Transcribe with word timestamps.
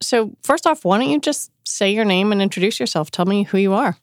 So, 0.00 0.36
first 0.42 0.66
off, 0.66 0.84
why 0.84 0.98
don't 0.98 1.10
you 1.10 1.20
just 1.20 1.50
say 1.64 1.90
your 1.90 2.04
name 2.04 2.32
and 2.32 2.40
introduce 2.40 2.78
yourself? 2.78 3.10
Tell 3.10 3.24
me 3.24 3.42
who 3.42 3.58
you 3.58 3.74
are. 3.74 3.96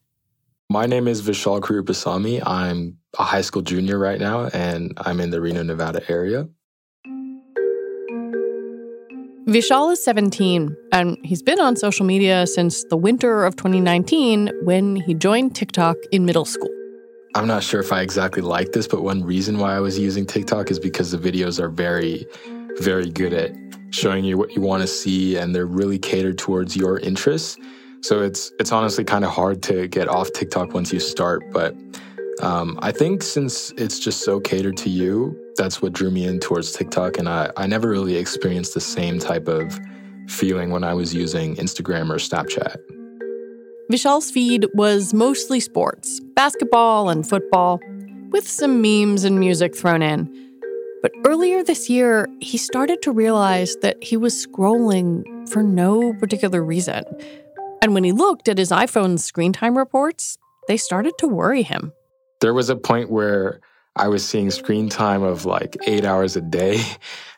My 0.69 0.85
name 0.85 1.07
is 1.07 1.21
Vishal 1.21 1.61
Karupasamy. 1.61 2.41
I'm 2.45 2.97
a 3.17 3.23
high 3.23 3.41
school 3.41 3.61
junior 3.61 3.97
right 3.97 4.19
now, 4.19 4.47
and 4.47 4.93
I'm 4.97 5.19
in 5.19 5.29
the 5.29 5.39
Reno, 5.39 5.63
Nevada 5.63 6.01
area. 6.09 6.49
Vishal 9.47 9.93
is 9.93 10.03
17, 10.03 10.75
and 10.91 11.17
he's 11.23 11.43
been 11.43 11.59
on 11.59 11.75
social 11.75 12.03
media 12.03 12.47
since 12.47 12.83
the 12.85 12.97
winter 12.97 13.45
of 13.45 13.55
2019 13.55 14.49
when 14.63 14.95
he 14.95 15.13
joined 15.13 15.55
TikTok 15.55 15.97
in 16.11 16.25
middle 16.25 16.45
school. 16.45 16.71
I'm 17.35 17.45
not 17.45 17.63
sure 17.63 17.79
if 17.79 17.91
I 17.91 18.01
exactly 18.01 18.41
like 18.41 18.71
this, 18.71 18.87
but 18.87 19.03
one 19.03 19.23
reason 19.23 19.59
why 19.59 19.75
I 19.75 19.79
was 19.81 19.99
using 19.99 20.25
TikTok 20.25 20.71
is 20.71 20.79
because 20.79 21.11
the 21.11 21.17
videos 21.17 21.59
are 21.59 21.69
very, 21.69 22.25
very 22.79 23.09
good 23.09 23.33
at 23.33 23.51
showing 23.95 24.25
you 24.25 24.37
what 24.37 24.53
you 24.55 24.61
want 24.61 24.81
to 24.81 24.87
see, 24.87 25.37
and 25.37 25.55
they're 25.55 25.65
really 25.65 25.97
catered 25.97 26.37
towards 26.37 26.75
your 26.75 26.99
interests. 26.99 27.57
So 28.01 28.21
it's 28.21 28.51
it's 28.59 28.71
honestly 28.71 29.03
kind 29.03 29.23
of 29.25 29.31
hard 29.31 29.63
to 29.63 29.87
get 29.87 30.07
off 30.07 30.31
TikTok 30.33 30.73
once 30.73 30.93
you 30.93 30.99
start, 30.99 31.43
but 31.51 31.75
um, 32.41 32.77
I 32.81 32.91
think 32.91 33.23
since 33.23 33.71
it's 33.77 33.97
just 33.97 34.21
so 34.21 34.39
catered 34.39 34.77
to 34.77 34.89
you, 34.89 35.35
that's 35.55 35.81
what 35.81 35.93
drew 35.93 36.11
me 36.11 36.27
in 36.27 36.39
towards 36.39 36.73
TikTok, 36.73 37.17
and 37.17 37.29
I, 37.29 37.49
I 37.55 37.65
never 37.65 37.89
really 37.89 38.17
experienced 38.17 38.73
the 38.73 38.81
same 38.81 39.19
type 39.19 39.47
of 39.47 39.79
feeling 40.27 40.69
when 40.69 40.83
I 40.83 40.93
was 40.93 41.13
using 41.13 41.55
Instagram 41.55 42.09
or 42.09 42.17
Snapchat. 42.17 42.75
Vishal's 43.91 44.31
feed 44.31 44.67
was 44.73 45.13
mostly 45.13 45.59
sports, 45.59 46.19
basketball 46.35 47.09
and 47.09 47.27
football, 47.27 47.79
with 48.31 48.47
some 48.47 48.81
memes 48.81 49.23
and 49.23 49.39
music 49.39 49.75
thrown 49.75 50.01
in. 50.01 50.44
But 51.05 51.13
earlier 51.23 51.63
this 51.63 51.87
year, 51.87 52.27
he 52.39 52.57
started 52.57 53.03
to 53.03 53.11
realize 53.11 53.75
that 53.83 54.03
he 54.03 54.17
was 54.17 54.33
scrolling 54.33 55.47
for 55.47 55.61
no 55.61 56.15
particular 56.15 56.63
reason. 56.63 57.03
And 57.83 57.93
when 57.93 58.03
he 58.03 58.11
looked 58.11 58.47
at 58.49 58.57
his 58.57 58.71
iPhone's 58.71 59.23
screen 59.23 59.53
time 59.53 59.77
reports, 59.77 60.39
they 60.67 60.77
started 60.77 61.13
to 61.19 61.27
worry 61.27 61.61
him. 61.61 61.93
There 62.41 62.55
was 62.55 62.71
a 62.71 62.75
point 62.75 63.11
where 63.11 63.61
I 63.95 64.07
was 64.07 64.25
seeing 64.25 64.49
screen 64.49 64.89
time 64.89 65.21
of 65.21 65.45
like 65.45 65.77
eight 65.85 66.05
hours 66.05 66.35
a 66.35 66.41
day. 66.41 66.81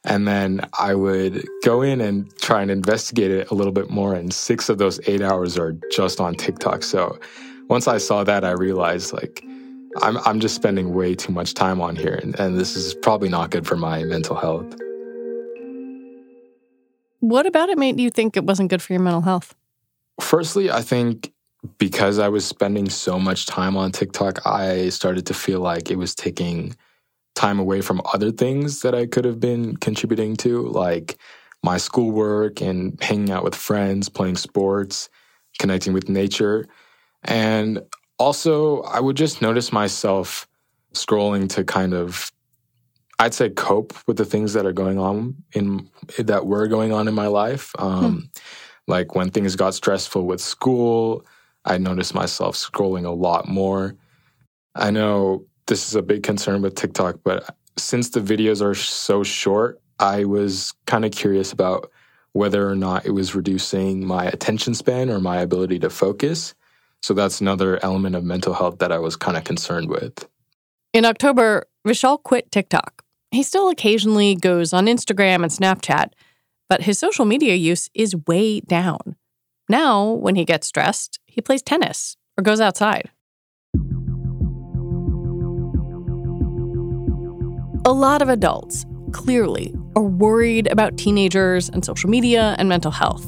And 0.06 0.26
then 0.26 0.62
I 0.80 0.95
would 0.95 1.45
go 1.66 1.82
in 1.82 2.00
and 2.00 2.34
try 2.40 2.62
and 2.62 2.72
investigate 2.72 3.30
it 3.30 3.52
a 3.52 3.54
little 3.54 3.73
bit 3.73 3.90
more. 3.90 4.14
And 4.14 4.34
six 4.34 4.70
of 4.70 4.78
those 4.78 5.02
eight 5.06 5.22
hours 5.22 5.58
are 5.58 5.76
just 5.92 6.22
on 6.22 6.36
TikTok. 6.36 6.84
So 6.84 7.20
once 7.68 7.90
I 7.90 7.98
saw 7.98 8.23
that, 8.23 8.45
I 8.45 8.52
realized 8.52 9.12
like 9.12 9.44
I'm, 10.02 10.17
I'm 10.20 10.40
just 10.40 10.56
spending 10.56 10.94
way 10.94 11.16
too 11.16 11.31
much 11.31 11.53
time 11.53 11.81
on 11.81 11.95
here. 11.95 12.16
And, 12.16 12.40
and 12.40 12.58
this 12.58 12.76
is 12.76 12.94
probably 12.94 13.30
not 13.30 13.52
good 13.52 13.66
for 13.66 13.76
my 13.76 14.04
mental 14.04 14.36
health. 14.36 14.76
What 17.20 17.45
about 17.45 17.70
it 17.70 17.78
made 17.78 18.00
you 18.00 18.09
think 18.09 18.38
it 18.38 18.44
wasn't 18.44 18.70
good 18.70 18.81
for 18.81 18.94
your 18.94 19.02
mental 19.02 19.22
health? 19.22 19.56
Firstly, 20.22 20.72
I 20.72 20.81
think 20.81 21.34
because 21.78 22.20
I 22.20 22.30
was 22.30 22.45
spending 22.45 22.89
so 22.89 23.20
much 23.20 23.45
time 23.45 23.76
on 23.76 23.92
TikTok, 23.92 24.45
I 24.45 24.89
started 24.89 25.26
to 25.27 25.33
feel 25.33 25.60
like 25.60 25.89
it 25.89 25.98
was 25.98 26.16
taking 26.16 26.76
time 27.36 27.60
away 27.60 27.82
from 27.82 28.02
other 28.14 28.32
things 28.32 28.82
that 28.82 28.95
I 28.95 29.05
could 29.05 29.26
have 29.26 29.39
been 29.39 29.77
contributing 29.77 30.36
to, 30.38 30.67
like 30.67 31.17
my 31.64 31.77
schoolwork 31.77 32.61
and 32.61 33.02
hanging 33.02 33.32
out 33.32 33.44
with 33.44 33.55
friends, 33.55 34.10
playing 34.10 34.38
sports, 34.38 35.10
connecting 35.60 35.94
with 35.94 36.10
nature. 36.10 36.67
And 37.23 37.82
also, 38.20 38.82
I 38.82 39.00
would 39.00 39.17
just 39.17 39.42
notice 39.42 39.72
myself 39.72 40.48
scrolling 40.94 41.50
to 41.50 41.64
kind 41.64 41.94
of 41.94 42.32
I'd 43.20 43.33
say 43.33 43.50
cope 43.50 43.95
with 44.08 44.17
the 44.17 44.26
things 44.26 44.54
that 44.54 44.66
are 44.66 44.73
going 44.73 45.00
on 45.00 45.36
in 45.54 45.89
that 46.20 46.45
were 46.45 46.67
going 46.67 46.94
on 46.94 47.08
in 47.08 47.16
my 47.16 47.27
life. 47.27 47.73
Um, 47.80 48.11
hmm. 48.11 48.20
Like 48.88 49.16
when 49.16 49.32
things 49.32 49.56
got 49.56 49.73
stressful 49.73 50.26
with 50.26 50.39
school, 50.39 51.26
I 51.66 51.77
noticed 51.77 52.14
myself 52.14 52.56
scrolling 52.56 53.06
a 53.06 53.11
lot 53.11 53.48
more. 53.48 53.95
I 54.76 54.92
know 54.92 55.45
this 55.66 55.88
is 55.88 55.95
a 55.95 56.02
big 56.02 56.23
concern 56.23 56.61
with 56.61 56.76
TikTok, 56.76 57.20
but 57.23 57.56
since 57.76 58.11
the 58.11 58.22
videos 58.22 58.61
are 58.61 58.76
so 58.76 59.23
short, 59.23 59.82
I 60.00 60.23
was 60.23 60.73
kind 60.86 61.04
of 61.04 61.11
curious 61.11 61.52
about 61.52 61.92
whether 62.33 62.70
or 62.70 62.76
not 62.76 63.06
it 63.06 63.11
was 63.11 63.36
reducing 63.36 64.06
my 64.06 64.26
attention 64.26 64.76
span 64.76 65.10
or 65.10 65.20
my 65.20 65.38
ability 65.38 65.80
to 65.80 65.89
focus. 65.89 66.54
So 67.02 67.13
that's 67.13 67.41
another 67.41 67.83
element 67.83 68.15
of 68.15 68.23
mental 68.23 68.53
health 68.53 68.80
that 68.80 68.91
I 68.91 68.99
was 68.99 69.15
kind 69.15 69.37
of 69.37 69.43
concerned 69.43 69.89
with. 69.89 70.27
In 70.93 71.05
October, 71.05 71.65
Vishal 71.87 72.21
quit 72.21 72.52
TikTok. 72.52 73.03
He 73.31 73.43
still 73.43 73.69
occasionally 73.69 74.35
goes 74.35 74.73
on 74.73 74.87
Instagram 74.87 75.43
and 75.43 75.52
Snapchat, 75.52 76.11
but 76.69 76.83
his 76.83 76.97
social 76.99 77.25
media 77.25 77.55
use 77.55 77.89
is 77.93 78.15
way 78.27 78.59
down. 78.61 79.15
Now, 79.69 80.11
when 80.11 80.35
he 80.35 80.45
gets 80.45 80.67
stressed, 80.67 81.19
he 81.25 81.41
plays 81.41 81.61
tennis 81.61 82.15
or 82.37 82.41
goes 82.41 82.61
outside. 82.61 83.11
A 87.85 87.93
lot 87.93 88.21
of 88.21 88.29
adults, 88.29 88.85
clearly, 89.11 89.73
are 89.95 90.03
worried 90.03 90.67
about 90.67 90.97
teenagers 90.97 91.69
and 91.69 91.85
social 91.85 92.09
media 92.09 92.55
and 92.58 92.67
mental 92.67 92.91
health. 92.91 93.25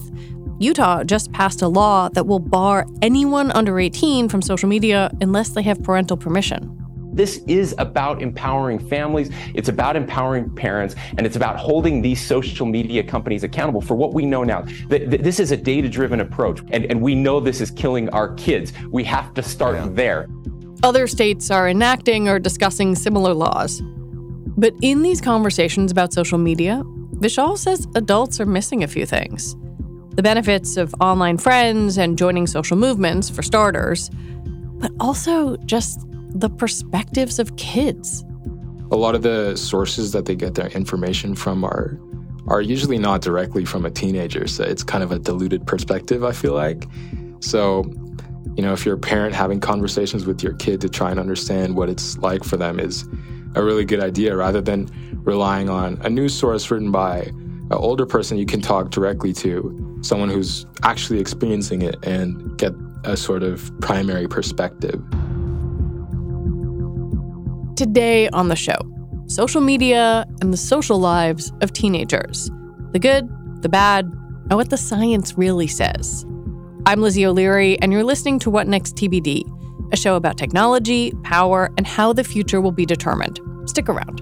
Utah 0.59 1.05
just 1.05 1.31
passed 1.31 1.61
a 1.61 1.69
law 1.69 2.09
that 2.09 2.27
will 2.27 2.39
bar 2.39 2.85
anyone 3.01 3.49
under 3.51 3.79
18 3.79 4.27
from 4.27 4.41
social 4.41 4.67
media 4.67 5.09
unless 5.21 5.49
they 5.49 5.61
have 5.61 5.81
parental 5.83 6.17
permission. 6.17 6.75
This 7.13 7.37
is 7.47 7.73
about 7.77 8.21
empowering 8.21 8.77
families, 8.77 9.31
it's 9.55 9.69
about 9.69 9.95
empowering 9.95 10.53
parents, 10.53 10.95
and 11.17 11.25
it's 11.25 11.37
about 11.37 11.57
holding 11.57 12.01
these 12.01 12.23
social 12.23 12.65
media 12.65 13.03
companies 13.03 13.43
accountable 13.43 13.81
for 13.81 13.95
what 13.95 14.13
we 14.13 14.25
know 14.25 14.43
now. 14.43 14.65
This 14.89 15.39
is 15.39 15.51
a 15.51 15.57
data 15.57 15.87
driven 15.87 16.19
approach, 16.19 16.59
and, 16.71 16.85
and 16.85 17.01
we 17.01 17.15
know 17.15 17.39
this 17.39 17.61
is 17.61 17.71
killing 17.71 18.09
our 18.09 18.33
kids. 18.35 18.73
We 18.91 19.05
have 19.05 19.33
to 19.35 19.41
start 19.41 19.75
yeah. 19.75 19.87
there. 19.91 20.27
Other 20.83 21.07
states 21.07 21.49
are 21.49 21.69
enacting 21.69 22.27
or 22.27 22.37
discussing 22.37 22.95
similar 22.95 23.33
laws. 23.33 23.81
But 24.57 24.73
in 24.81 25.03
these 25.03 25.21
conversations 25.21 25.91
about 25.91 26.13
social 26.13 26.37
media, 26.37 26.83
Vishal 27.15 27.57
says 27.57 27.87
adults 27.95 28.39
are 28.39 28.45
missing 28.45 28.83
a 28.83 28.87
few 28.87 29.05
things 29.05 29.55
the 30.19 30.23
benefits 30.23 30.75
of 30.75 30.93
online 30.99 31.37
friends 31.37 31.97
and 31.97 32.17
joining 32.17 32.45
social 32.45 32.75
movements, 32.75 33.29
for 33.29 33.41
starters, 33.41 34.09
but 34.81 34.91
also 34.99 35.55
just 35.59 36.05
the 36.11 36.49
perspectives 36.49 37.39
of 37.39 37.55
kids. 37.55 38.25
A 38.91 38.97
lot 38.97 39.15
of 39.15 39.21
the 39.21 39.55
sources 39.55 40.11
that 40.11 40.25
they 40.25 40.35
get 40.35 40.55
their 40.55 40.67
information 40.67 41.35
from 41.35 41.63
are 41.63 41.97
are 42.49 42.59
usually 42.59 42.97
not 42.97 43.21
directly 43.21 43.63
from 43.63 43.85
a 43.85 43.89
teenager. 43.89 44.45
So 44.45 44.65
it's 44.65 44.83
kind 44.83 45.05
of 45.05 45.13
a 45.13 45.19
diluted 45.19 45.65
perspective, 45.65 46.25
I 46.25 46.33
feel 46.33 46.53
like. 46.53 46.85
So, 47.39 47.85
you 48.57 48.61
know, 48.61 48.73
if 48.73 48.85
you're 48.85 48.95
a 48.95 48.99
parent 48.99 49.33
having 49.33 49.61
conversations 49.61 50.25
with 50.25 50.43
your 50.43 50.53
kid 50.55 50.81
to 50.81 50.89
try 50.89 51.11
and 51.11 51.19
understand 51.21 51.77
what 51.77 51.87
it's 51.87 52.17
like 52.17 52.43
for 52.43 52.57
them 52.57 52.77
is 52.77 53.07
a 53.55 53.63
really 53.63 53.85
good 53.85 54.01
idea 54.01 54.35
rather 54.35 54.59
than 54.59 54.89
relying 55.23 55.69
on 55.69 55.97
a 56.01 56.09
news 56.09 56.35
source 56.35 56.69
written 56.69 56.91
by 56.91 57.31
an 57.71 57.77
older 57.77 58.05
person 58.05 58.37
you 58.37 58.45
can 58.45 58.61
talk 58.61 58.89
directly 58.89 59.31
to 59.31 59.99
someone 60.01 60.29
who's 60.29 60.65
actually 60.83 61.19
experiencing 61.19 61.83
it 61.83 62.03
and 62.03 62.57
get 62.57 62.73
a 63.03 63.15
sort 63.15 63.43
of 63.43 63.71
primary 63.79 64.27
perspective. 64.27 64.99
Today 67.75 68.27
on 68.29 68.47
the 68.47 68.55
show, 68.55 68.77
social 69.27 69.61
media 69.61 70.25
and 70.41 70.51
the 70.51 70.57
social 70.57 70.99
lives 70.99 71.53
of 71.61 71.71
teenagers. 71.71 72.49
The 72.91 72.99
good, 72.99 73.29
the 73.61 73.69
bad, 73.69 74.05
and 74.05 74.55
what 74.55 74.71
the 74.71 74.77
science 74.77 75.37
really 75.37 75.67
says. 75.67 76.25
I'm 76.87 77.01
Lizzie 77.01 77.25
O'Leary, 77.25 77.79
and 77.81 77.93
you're 77.93 78.03
listening 78.03 78.39
to 78.39 78.49
What 78.49 78.67
Next 78.67 78.95
TBD, 78.95 79.43
a 79.93 79.97
show 79.97 80.15
about 80.15 80.37
technology, 80.37 81.13
power, 81.23 81.69
and 81.77 81.85
how 81.85 82.13
the 82.13 82.23
future 82.23 82.61
will 82.61 82.71
be 82.71 82.85
determined. 82.85 83.39
Stick 83.69 83.87
around. 83.89 84.21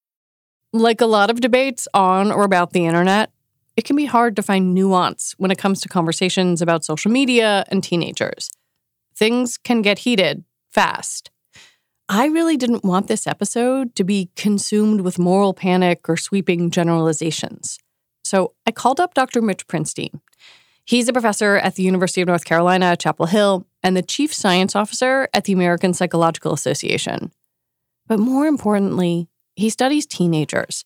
Like 0.73 1.01
a 1.01 1.05
lot 1.05 1.29
of 1.29 1.41
debates 1.41 1.87
on 1.93 2.31
or 2.31 2.43
about 2.43 2.71
the 2.71 2.85
internet, 2.85 3.31
it 3.75 3.85
can 3.85 3.95
be 3.95 4.05
hard 4.05 4.35
to 4.35 4.41
find 4.41 4.73
nuance 4.73 5.33
when 5.37 5.51
it 5.51 5.57
comes 5.57 5.81
to 5.81 5.89
conversations 5.89 6.61
about 6.61 6.85
social 6.85 7.11
media 7.11 7.65
and 7.69 7.83
teenagers. 7.83 8.49
Things 9.15 9.57
can 9.57 9.81
get 9.81 9.99
heated 9.99 10.43
fast. 10.69 11.29
I 12.07 12.25
really 12.25 12.57
didn't 12.57 12.83
want 12.83 13.07
this 13.07 13.25
episode 13.25 13.95
to 13.95 14.03
be 14.03 14.29
consumed 14.35 15.01
with 15.01 15.17
moral 15.17 15.53
panic 15.53 16.09
or 16.09 16.17
sweeping 16.17 16.69
generalizations. 16.69 17.77
So 18.23 18.53
I 18.67 18.71
called 18.71 18.99
up 18.99 19.13
Dr. 19.13 19.41
Mitch 19.41 19.67
Prinstein. 19.67 20.19
He's 20.85 21.07
a 21.07 21.13
professor 21.13 21.57
at 21.57 21.75
the 21.75 21.83
University 21.83 22.21
of 22.21 22.27
North 22.27 22.43
Carolina, 22.43 22.97
Chapel 22.97 23.27
Hill, 23.27 23.65
and 23.83 23.95
the 23.95 24.01
chief 24.01 24.33
science 24.33 24.75
officer 24.75 25.29
at 25.33 25.45
the 25.45 25.53
American 25.53 25.93
Psychological 25.93 26.53
Association. 26.53 27.31
But 28.07 28.19
more 28.19 28.45
importantly, 28.45 29.29
he 29.61 29.69
studies 29.69 30.05
teenagers. 30.05 30.85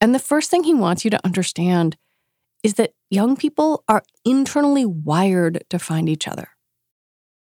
And 0.00 0.14
the 0.14 0.20
first 0.20 0.50
thing 0.50 0.64
he 0.64 0.74
wants 0.74 1.04
you 1.04 1.10
to 1.10 1.24
understand 1.24 1.96
is 2.62 2.74
that 2.74 2.92
young 3.10 3.36
people 3.36 3.84
are 3.88 4.02
internally 4.24 4.84
wired 4.84 5.64
to 5.70 5.78
find 5.78 6.08
each 6.08 6.28
other. 6.28 6.48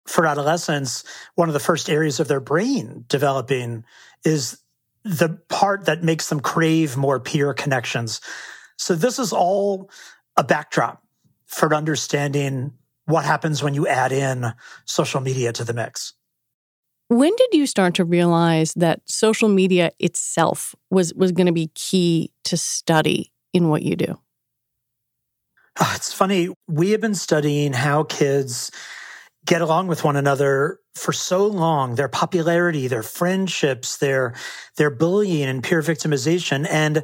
For 0.05 0.25
adolescents, 0.25 1.03
one 1.35 1.49
of 1.49 1.53
the 1.53 1.59
first 1.59 1.89
areas 1.89 2.19
of 2.19 2.27
their 2.27 2.39
brain 2.39 3.03
developing 3.09 3.83
is 4.23 4.61
the 5.03 5.39
part 5.49 5.85
that 5.85 6.03
makes 6.03 6.29
them 6.29 6.39
crave 6.39 6.95
more 6.95 7.19
peer 7.19 7.53
connections. 7.53 8.21
So, 8.77 8.95
this 8.95 9.19
is 9.19 9.33
all 9.33 9.89
a 10.37 10.43
backdrop 10.43 11.03
for 11.45 11.73
understanding 11.73 12.73
what 13.05 13.25
happens 13.25 13.63
when 13.63 13.73
you 13.73 13.87
add 13.87 14.11
in 14.11 14.53
social 14.85 15.21
media 15.21 15.51
to 15.53 15.63
the 15.63 15.73
mix. 15.73 16.13
When 17.09 17.33
did 17.35 17.53
you 17.53 17.65
start 17.65 17.95
to 17.95 18.05
realize 18.05 18.73
that 18.73 19.01
social 19.05 19.47
media 19.47 19.91
itself 19.99 20.75
was 20.89 21.13
was 21.13 21.31
going 21.31 21.47
to 21.47 21.53
be 21.53 21.71
key 21.73 22.31
to 22.43 22.57
study 22.57 23.31
in 23.53 23.69
what 23.69 23.81
you 23.81 23.95
do? 23.95 24.19
Oh, 25.79 25.93
it's 25.95 26.11
funny. 26.11 26.49
We 26.67 26.91
have 26.91 27.01
been 27.01 27.15
studying 27.15 27.71
how 27.73 28.03
kids 28.03 28.71
get 29.45 29.61
along 29.61 29.87
with 29.87 30.03
one 30.03 30.15
another 30.17 30.79
for 30.95 31.13
so 31.13 31.45
long, 31.47 31.95
their 31.95 32.09
popularity, 32.09 32.87
their 32.87 33.03
friendships, 33.03 33.97
their 33.97 34.33
their 34.75 34.89
bullying 34.89 35.47
and 35.47 35.63
peer 35.63 35.81
victimization. 35.81 36.67
And 36.69 37.03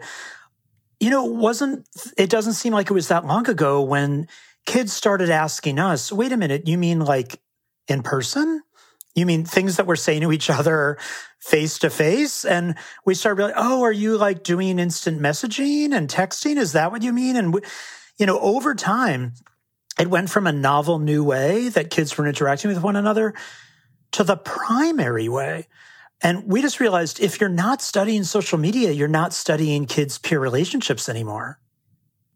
you 1.00 1.10
know, 1.10 1.26
it 1.28 1.36
wasn't 1.36 1.88
it 2.18 2.30
doesn't 2.30 2.54
seem 2.54 2.74
like 2.74 2.90
it 2.90 2.94
was 2.94 3.08
that 3.08 3.26
long 3.26 3.50
ago 3.50 3.82
when 3.82 4.28
kids 4.66 4.92
started 4.92 5.30
asking 5.30 5.80
us, 5.80 6.12
wait 6.12 6.32
a 6.32 6.38
minute, 6.38 6.68
you 6.68 6.78
mean 6.78 7.00
like 7.00 7.40
in 7.88 8.02
person? 8.04 8.62
You 9.15 9.25
mean 9.25 9.45
things 9.45 9.77
that 9.77 9.86
we're 9.86 9.95
saying 9.95 10.21
to 10.21 10.31
each 10.31 10.50
other 10.50 10.98
face 11.39 11.77
to 11.80 11.89
face? 11.89 12.45
And 12.45 12.75
we 13.06 13.13
start 13.13 13.38
really, 13.38 13.54
oh, 13.56 13.83
are 13.83 13.92
you 13.92 14.18
like 14.18 14.44
doing 14.44 14.80
instant 14.80 15.21
messaging 15.21 15.94
and 15.94 16.10
texting? 16.10 16.57
Is 16.57 16.74
that 16.74 16.92
what 16.92 17.04
you 17.04 17.13
mean? 17.13 17.36
And, 17.36 17.54
we, 17.54 17.62
you 18.18 18.25
know, 18.25 18.39
over 18.39 18.74
time, 18.74 19.33
it 20.00 20.10
went 20.10 20.30
from 20.30 20.48
a 20.48 20.51
novel 20.51 21.00
new 21.00 21.24
way 21.24 21.69
that 21.69 21.92
kids 21.92 22.18
were 22.18 22.27
interacting 22.27 22.69
with 22.69 22.81
one 22.81 22.95
another 22.95 23.33
to 24.13 24.24
the 24.24 24.38
primary 24.38 25.30
way. 25.30 25.68
And 26.21 26.45
we 26.45 26.62
just 26.62 26.80
realized 26.80 27.19
if 27.19 27.39
you're 27.39 27.50
not 27.50 27.81
studying 27.81 28.24
social 28.24 28.57
media, 28.57 28.92
you're 28.92 29.07
not 29.07 29.33
studying 29.33 29.86
kids' 29.86 30.18
peer 30.18 30.39
relationships 30.39 31.10
anymore. 31.10 31.60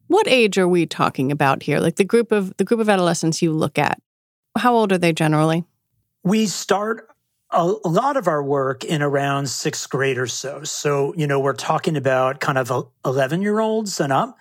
What 0.07 0.27
age 0.27 0.57
are 0.57 0.67
we 0.67 0.85
talking 0.85 1.31
about 1.31 1.63
here? 1.63 1.79
Like 1.79 1.95
the 1.95 2.03
group 2.03 2.31
of 2.31 2.55
the 2.57 2.63
group 2.63 2.79
of 2.79 2.89
adolescents 2.89 3.41
you 3.41 3.51
look 3.51 3.77
at. 3.79 4.01
How 4.57 4.73
old 4.73 4.91
are 4.91 4.97
they 4.97 5.13
generally? 5.13 5.65
We 6.23 6.47
start 6.47 7.07
a, 7.51 7.73
a, 7.83 7.89
lot 7.89 8.17
of 8.17 8.27
our 8.27 8.43
work 8.43 8.83
in 8.83 9.01
around 9.01 9.49
sixth 9.49 9.89
grade 9.89 10.17
or 10.17 10.27
so. 10.27 10.63
So, 10.63 11.13
you 11.15 11.27
know, 11.27 11.39
we're 11.39 11.53
talking 11.53 11.95
about 11.95 12.39
kind 12.39 12.57
of 12.57 12.71
11 13.05 13.41
year 13.41 13.59
olds 13.59 13.99
and 13.99 14.11
up. 14.11 14.37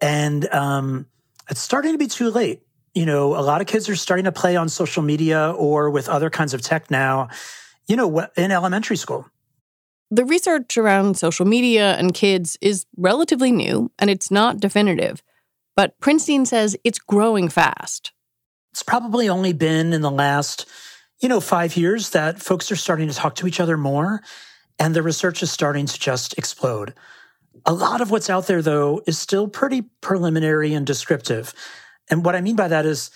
And 0.00 0.48
um, 0.52 1.06
it's 1.50 1.60
starting 1.60 1.92
to 1.92 1.98
be 1.98 2.06
too 2.06 2.30
late. 2.30 2.62
You 2.94 3.06
know, 3.06 3.36
a 3.36 3.42
lot 3.42 3.60
of 3.60 3.66
kids 3.66 3.88
are 3.88 3.96
starting 3.96 4.24
to 4.24 4.32
play 4.32 4.56
on 4.56 4.68
social 4.68 5.02
media 5.02 5.52
or 5.56 5.90
with 5.90 6.08
other 6.08 6.30
kinds 6.30 6.54
of 6.54 6.62
tech 6.62 6.90
now, 6.90 7.28
you 7.86 7.96
know, 7.96 8.26
in 8.36 8.50
elementary 8.50 8.96
school. 8.96 9.26
The 10.10 10.24
research 10.24 10.76
around 10.76 11.18
social 11.18 11.46
media 11.46 11.96
and 11.96 12.14
kids 12.14 12.56
is 12.60 12.86
relatively 12.96 13.50
new 13.50 13.90
and 13.98 14.08
it's 14.08 14.30
not 14.30 14.60
definitive. 14.60 15.22
But 15.74 15.98
Prinstein 16.00 16.46
says 16.46 16.76
it's 16.84 16.98
growing 16.98 17.48
fast. 17.48 18.12
It's 18.72 18.82
probably 18.82 19.28
only 19.28 19.52
been 19.52 19.92
in 19.92 20.00
the 20.00 20.10
last 20.10 20.66
you 21.20 21.28
know, 21.28 21.40
five 21.40 21.76
years 21.76 22.10
that 22.10 22.42
folks 22.42 22.70
are 22.70 22.76
starting 22.76 23.08
to 23.08 23.14
talk 23.14 23.34
to 23.36 23.46
each 23.46 23.60
other 23.60 23.76
more 23.76 24.22
and 24.78 24.94
the 24.94 25.02
research 25.02 25.42
is 25.42 25.50
starting 25.50 25.86
to 25.86 25.98
just 25.98 26.36
explode. 26.38 26.94
A 27.64 27.72
lot 27.72 28.00
of 28.00 28.10
what's 28.10 28.28
out 28.28 28.46
there, 28.46 28.62
though, 28.62 29.02
is 29.06 29.18
still 29.18 29.48
pretty 29.48 29.82
preliminary 30.00 30.74
and 30.74 30.86
descriptive. 30.86 31.54
And 32.10 32.24
what 32.24 32.36
I 32.36 32.40
mean 32.40 32.56
by 32.56 32.68
that 32.68 32.86
is 32.86 33.10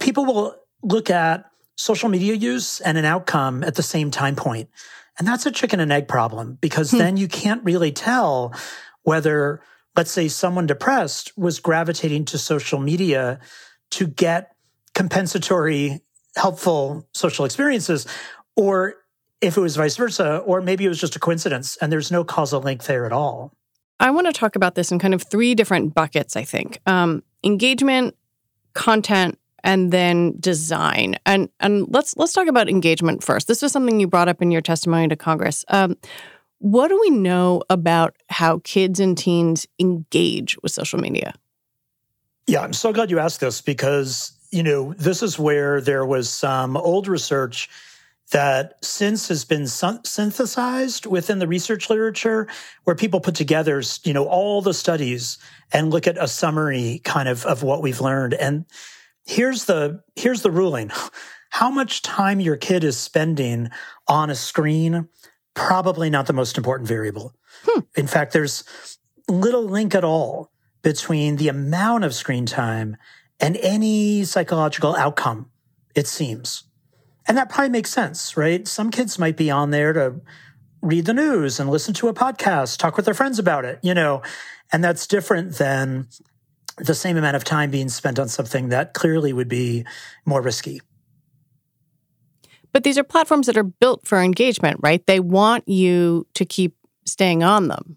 people 0.00 0.24
will 0.24 0.56
look 0.82 1.10
at 1.10 1.44
social 1.76 2.08
media 2.08 2.34
use 2.34 2.80
and 2.80 2.98
an 2.98 3.04
outcome 3.04 3.62
at 3.62 3.74
the 3.74 3.82
same 3.82 4.10
time 4.10 4.34
point. 4.34 4.68
And 5.18 5.26
that's 5.26 5.46
a 5.46 5.50
chicken 5.50 5.80
and 5.80 5.92
egg 5.92 6.08
problem 6.08 6.58
because 6.60 6.90
hmm. 6.90 6.98
then 6.98 7.16
you 7.16 7.28
can't 7.28 7.64
really 7.64 7.92
tell 7.92 8.54
whether, 9.02 9.60
let's 9.96 10.10
say, 10.10 10.28
someone 10.28 10.66
depressed 10.66 11.36
was 11.36 11.60
gravitating 11.60 12.24
to 12.26 12.38
social 12.38 12.80
media 12.80 13.40
to 13.90 14.06
get 14.06 14.54
compensatory 14.94 16.00
helpful 16.38 17.06
social 17.12 17.44
experiences, 17.44 18.06
or 18.56 18.94
if 19.40 19.56
it 19.56 19.60
was 19.60 19.76
vice 19.76 19.96
versa, 19.96 20.38
or 20.38 20.60
maybe 20.60 20.84
it 20.84 20.88
was 20.88 21.00
just 21.00 21.16
a 21.16 21.18
coincidence 21.18 21.76
and 21.80 21.92
there's 21.92 22.10
no 22.10 22.24
causal 22.24 22.60
link 22.60 22.84
there 22.84 23.04
at 23.04 23.12
all. 23.12 23.52
I 24.00 24.10
want 24.10 24.26
to 24.26 24.32
talk 24.32 24.56
about 24.56 24.74
this 24.74 24.92
in 24.92 24.98
kind 24.98 25.14
of 25.14 25.22
three 25.22 25.54
different 25.54 25.94
buckets, 25.94 26.36
I 26.36 26.44
think 26.44 26.80
um, 26.86 27.22
engagement, 27.42 28.16
content, 28.74 29.38
and 29.64 29.92
then 29.92 30.36
design. 30.38 31.16
And 31.26 31.48
and 31.60 31.86
let's 31.88 32.16
let's 32.16 32.32
talk 32.32 32.46
about 32.46 32.68
engagement 32.68 33.24
first. 33.24 33.48
This 33.48 33.60
was 33.60 33.72
something 33.72 33.98
you 33.98 34.06
brought 34.06 34.28
up 34.28 34.40
in 34.40 34.50
your 34.50 34.60
testimony 34.60 35.08
to 35.08 35.16
Congress. 35.16 35.64
Um, 35.68 35.96
what 36.58 36.88
do 36.88 37.00
we 37.00 37.10
know 37.10 37.62
about 37.70 38.16
how 38.30 38.60
kids 38.64 38.98
and 38.98 39.16
teens 39.16 39.66
engage 39.78 40.56
with 40.62 40.72
social 40.72 40.98
media? 40.98 41.34
Yeah, 42.46 42.62
I'm 42.62 42.72
so 42.72 42.92
glad 42.92 43.10
you 43.10 43.18
asked 43.18 43.40
this 43.40 43.60
because 43.60 44.32
you 44.50 44.62
know, 44.62 44.94
this 44.94 45.22
is 45.22 45.38
where 45.38 45.80
there 45.80 46.06
was 46.06 46.28
some 46.28 46.76
old 46.76 47.08
research 47.08 47.68
that 48.30 48.74
since 48.84 49.28
has 49.28 49.44
been 49.44 49.66
synthesized 49.66 51.06
within 51.06 51.38
the 51.38 51.46
research 51.46 51.88
literature 51.88 52.46
where 52.84 52.96
people 52.96 53.20
put 53.20 53.34
together, 53.34 53.82
you 54.04 54.12
know, 54.12 54.26
all 54.26 54.60
the 54.60 54.74
studies 54.74 55.38
and 55.72 55.90
look 55.90 56.06
at 56.06 56.22
a 56.22 56.28
summary 56.28 57.00
kind 57.04 57.28
of 57.28 57.46
of 57.46 57.62
what 57.62 57.82
we've 57.82 58.00
learned. 58.00 58.34
And 58.34 58.66
here's 59.24 59.64
the, 59.64 60.02
here's 60.14 60.42
the 60.42 60.50
ruling. 60.50 60.90
How 61.50 61.70
much 61.70 62.02
time 62.02 62.40
your 62.40 62.56
kid 62.56 62.84
is 62.84 62.98
spending 62.98 63.70
on 64.06 64.28
a 64.28 64.34
screen, 64.34 65.08
probably 65.54 66.10
not 66.10 66.26
the 66.26 66.34
most 66.34 66.58
important 66.58 66.86
variable. 66.86 67.34
Hmm. 67.64 67.80
In 67.96 68.06
fact, 68.06 68.34
there's 68.34 68.64
little 69.28 69.64
link 69.64 69.94
at 69.94 70.04
all 70.04 70.52
between 70.82 71.36
the 71.36 71.48
amount 71.48 72.04
of 72.04 72.14
screen 72.14 72.44
time 72.44 72.98
and 73.40 73.56
any 73.58 74.24
psychological 74.24 74.96
outcome, 74.96 75.50
it 75.94 76.06
seems. 76.06 76.64
And 77.26 77.36
that 77.36 77.50
probably 77.50 77.70
makes 77.70 77.90
sense, 77.90 78.36
right? 78.36 78.66
Some 78.66 78.90
kids 78.90 79.18
might 79.18 79.36
be 79.36 79.50
on 79.50 79.70
there 79.70 79.92
to 79.92 80.20
read 80.80 81.04
the 81.04 81.14
news 81.14 81.60
and 81.60 81.68
listen 81.68 81.94
to 81.94 82.08
a 82.08 82.14
podcast, 82.14 82.78
talk 82.78 82.96
with 82.96 83.04
their 83.04 83.14
friends 83.14 83.38
about 83.38 83.64
it, 83.64 83.78
you 83.82 83.94
know. 83.94 84.22
And 84.72 84.82
that's 84.82 85.06
different 85.06 85.56
than 85.56 86.08
the 86.78 86.94
same 86.94 87.16
amount 87.16 87.36
of 87.36 87.44
time 87.44 87.70
being 87.70 87.88
spent 87.88 88.18
on 88.18 88.28
something 88.28 88.68
that 88.68 88.94
clearly 88.94 89.32
would 89.32 89.48
be 89.48 89.84
more 90.24 90.40
risky. 90.40 90.80
But 92.72 92.84
these 92.84 92.98
are 92.98 93.04
platforms 93.04 93.46
that 93.46 93.56
are 93.56 93.64
built 93.64 94.06
for 94.06 94.20
engagement, 94.20 94.78
right? 94.82 95.04
They 95.06 95.20
want 95.20 95.68
you 95.68 96.26
to 96.34 96.44
keep 96.44 96.76
staying 97.06 97.42
on 97.42 97.68
them. 97.68 97.96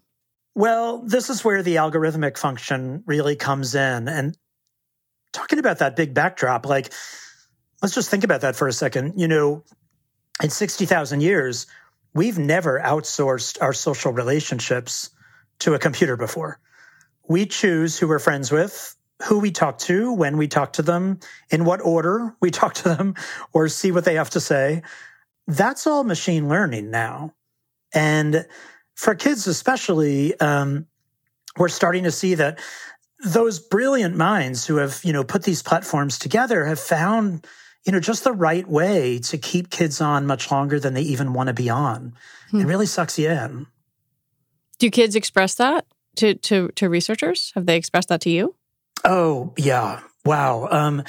Well, 0.54 1.02
this 1.02 1.30
is 1.30 1.44
where 1.44 1.62
the 1.62 1.76
algorithmic 1.76 2.36
function 2.36 3.02
really 3.06 3.36
comes 3.36 3.74
in. 3.74 4.08
And 4.08 4.36
talking 5.32 5.58
about 5.58 5.78
that 5.78 5.96
big 5.96 6.14
backdrop, 6.14 6.66
like, 6.66 6.92
let's 7.80 7.94
just 7.94 8.10
think 8.10 8.24
about 8.24 8.42
that 8.42 8.56
for 8.56 8.68
a 8.68 8.72
second. 8.72 9.18
You 9.18 9.28
know, 9.28 9.64
in 10.42 10.50
60,000 10.50 11.20
years, 11.20 11.66
we've 12.14 12.38
never 12.38 12.80
outsourced 12.80 13.60
our 13.60 13.72
social 13.72 14.12
relationships 14.12 15.10
to 15.60 15.74
a 15.74 15.78
computer 15.78 16.16
before. 16.16 16.58
We 17.28 17.46
choose 17.46 17.98
who 17.98 18.08
we're 18.08 18.18
friends 18.18 18.50
with, 18.50 18.96
who 19.22 19.38
we 19.38 19.50
talk 19.50 19.78
to, 19.78 20.12
when 20.12 20.36
we 20.36 20.48
talk 20.48 20.74
to 20.74 20.82
them, 20.82 21.20
in 21.50 21.64
what 21.64 21.80
order 21.80 22.34
we 22.40 22.50
talk 22.60 22.74
to 22.74 22.84
them, 22.84 23.14
or 23.52 23.68
see 23.68 23.92
what 23.92 24.04
they 24.04 24.14
have 24.14 24.30
to 24.30 24.40
say. 24.40 24.82
That's 25.46 25.86
all 25.86 26.04
machine 26.04 26.48
learning 26.48 26.90
now. 26.90 27.34
And 27.94 28.46
for 28.94 29.14
kids, 29.14 29.46
especially, 29.46 30.38
um, 30.40 30.86
we're 31.56 31.68
starting 31.68 32.04
to 32.04 32.10
see 32.10 32.34
that 32.34 32.58
those 33.22 33.60
brilliant 33.60 34.16
minds 34.16 34.66
who 34.66 34.76
have, 34.76 35.00
you 35.04 35.12
know, 35.12 35.24
put 35.24 35.44
these 35.44 35.62
platforms 35.62 36.18
together 36.18 36.66
have 36.66 36.80
found, 36.80 37.46
you 37.84 37.92
know, 37.92 38.00
just 38.00 38.24
the 38.24 38.32
right 38.32 38.66
way 38.66 39.18
to 39.20 39.38
keep 39.38 39.70
kids 39.70 40.00
on 40.00 40.26
much 40.26 40.50
longer 40.50 40.80
than 40.80 40.94
they 40.94 41.02
even 41.02 41.32
want 41.32 41.46
to 41.46 41.54
be 41.54 41.70
on. 41.70 42.14
Hmm. 42.50 42.60
It 42.60 42.66
really 42.66 42.86
sucks 42.86 43.18
you 43.18 43.30
in. 43.30 43.66
Do 44.78 44.90
kids 44.90 45.14
express 45.14 45.54
that 45.56 45.86
to, 46.16 46.34
to, 46.34 46.68
to 46.74 46.88
researchers? 46.88 47.52
Have 47.54 47.66
they 47.66 47.76
expressed 47.76 48.08
that 48.08 48.20
to 48.22 48.30
you? 48.30 48.56
Oh, 49.04 49.52
yeah. 49.56 50.00
Wow. 50.24 50.68
Um, 50.70 51.04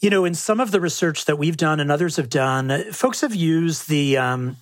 you 0.00 0.10
know, 0.10 0.24
in 0.24 0.34
some 0.34 0.60
of 0.60 0.70
the 0.70 0.80
research 0.80 1.24
that 1.24 1.38
we've 1.38 1.56
done 1.56 1.80
and 1.80 1.90
others 1.90 2.16
have 2.16 2.28
done, 2.28 2.92
folks 2.92 3.22
have 3.22 3.34
used 3.34 3.88
the, 3.88 4.18
um, 4.18 4.56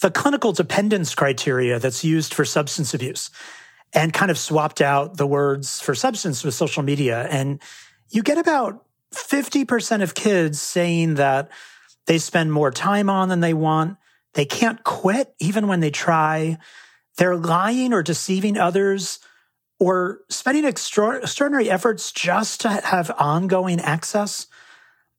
the 0.00 0.10
clinical 0.10 0.52
dependence 0.52 1.14
criteria 1.14 1.78
that's 1.80 2.04
used 2.04 2.34
for 2.34 2.44
substance 2.44 2.94
abuse 2.94 3.30
and 3.96 4.12
kind 4.12 4.30
of 4.30 4.38
swapped 4.38 4.80
out 4.80 5.16
the 5.16 5.26
words 5.26 5.80
for 5.80 5.94
substance 5.94 6.44
with 6.44 6.54
social 6.54 6.82
media. 6.82 7.26
And 7.30 7.60
you 8.10 8.22
get 8.22 8.38
about 8.38 8.84
50% 9.14 10.02
of 10.02 10.14
kids 10.14 10.60
saying 10.60 11.14
that 11.14 11.50
they 12.06 12.18
spend 12.18 12.52
more 12.52 12.70
time 12.70 13.08
on 13.08 13.30
than 13.30 13.40
they 13.40 13.54
want. 13.54 13.96
They 14.34 14.44
can't 14.44 14.84
quit 14.84 15.34
even 15.40 15.66
when 15.66 15.80
they 15.80 15.90
try. 15.90 16.58
They're 17.16 17.36
lying 17.36 17.94
or 17.94 18.02
deceiving 18.02 18.58
others 18.58 19.18
or 19.80 20.20
spending 20.28 20.64
extraordinary 20.64 21.70
efforts 21.70 22.12
just 22.12 22.60
to 22.60 22.68
have 22.68 23.10
ongoing 23.18 23.80
access. 23.80 24.46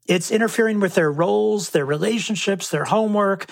It's 0.07 0.31
interfering 0.31 0.79
with 0.79 0.93
their 0.93 1.11
roles, 1.11 1.71
their 1.71 1.85
relationships, 1.85 2.69
their 2.69 2.85
homework. 2.85 3.49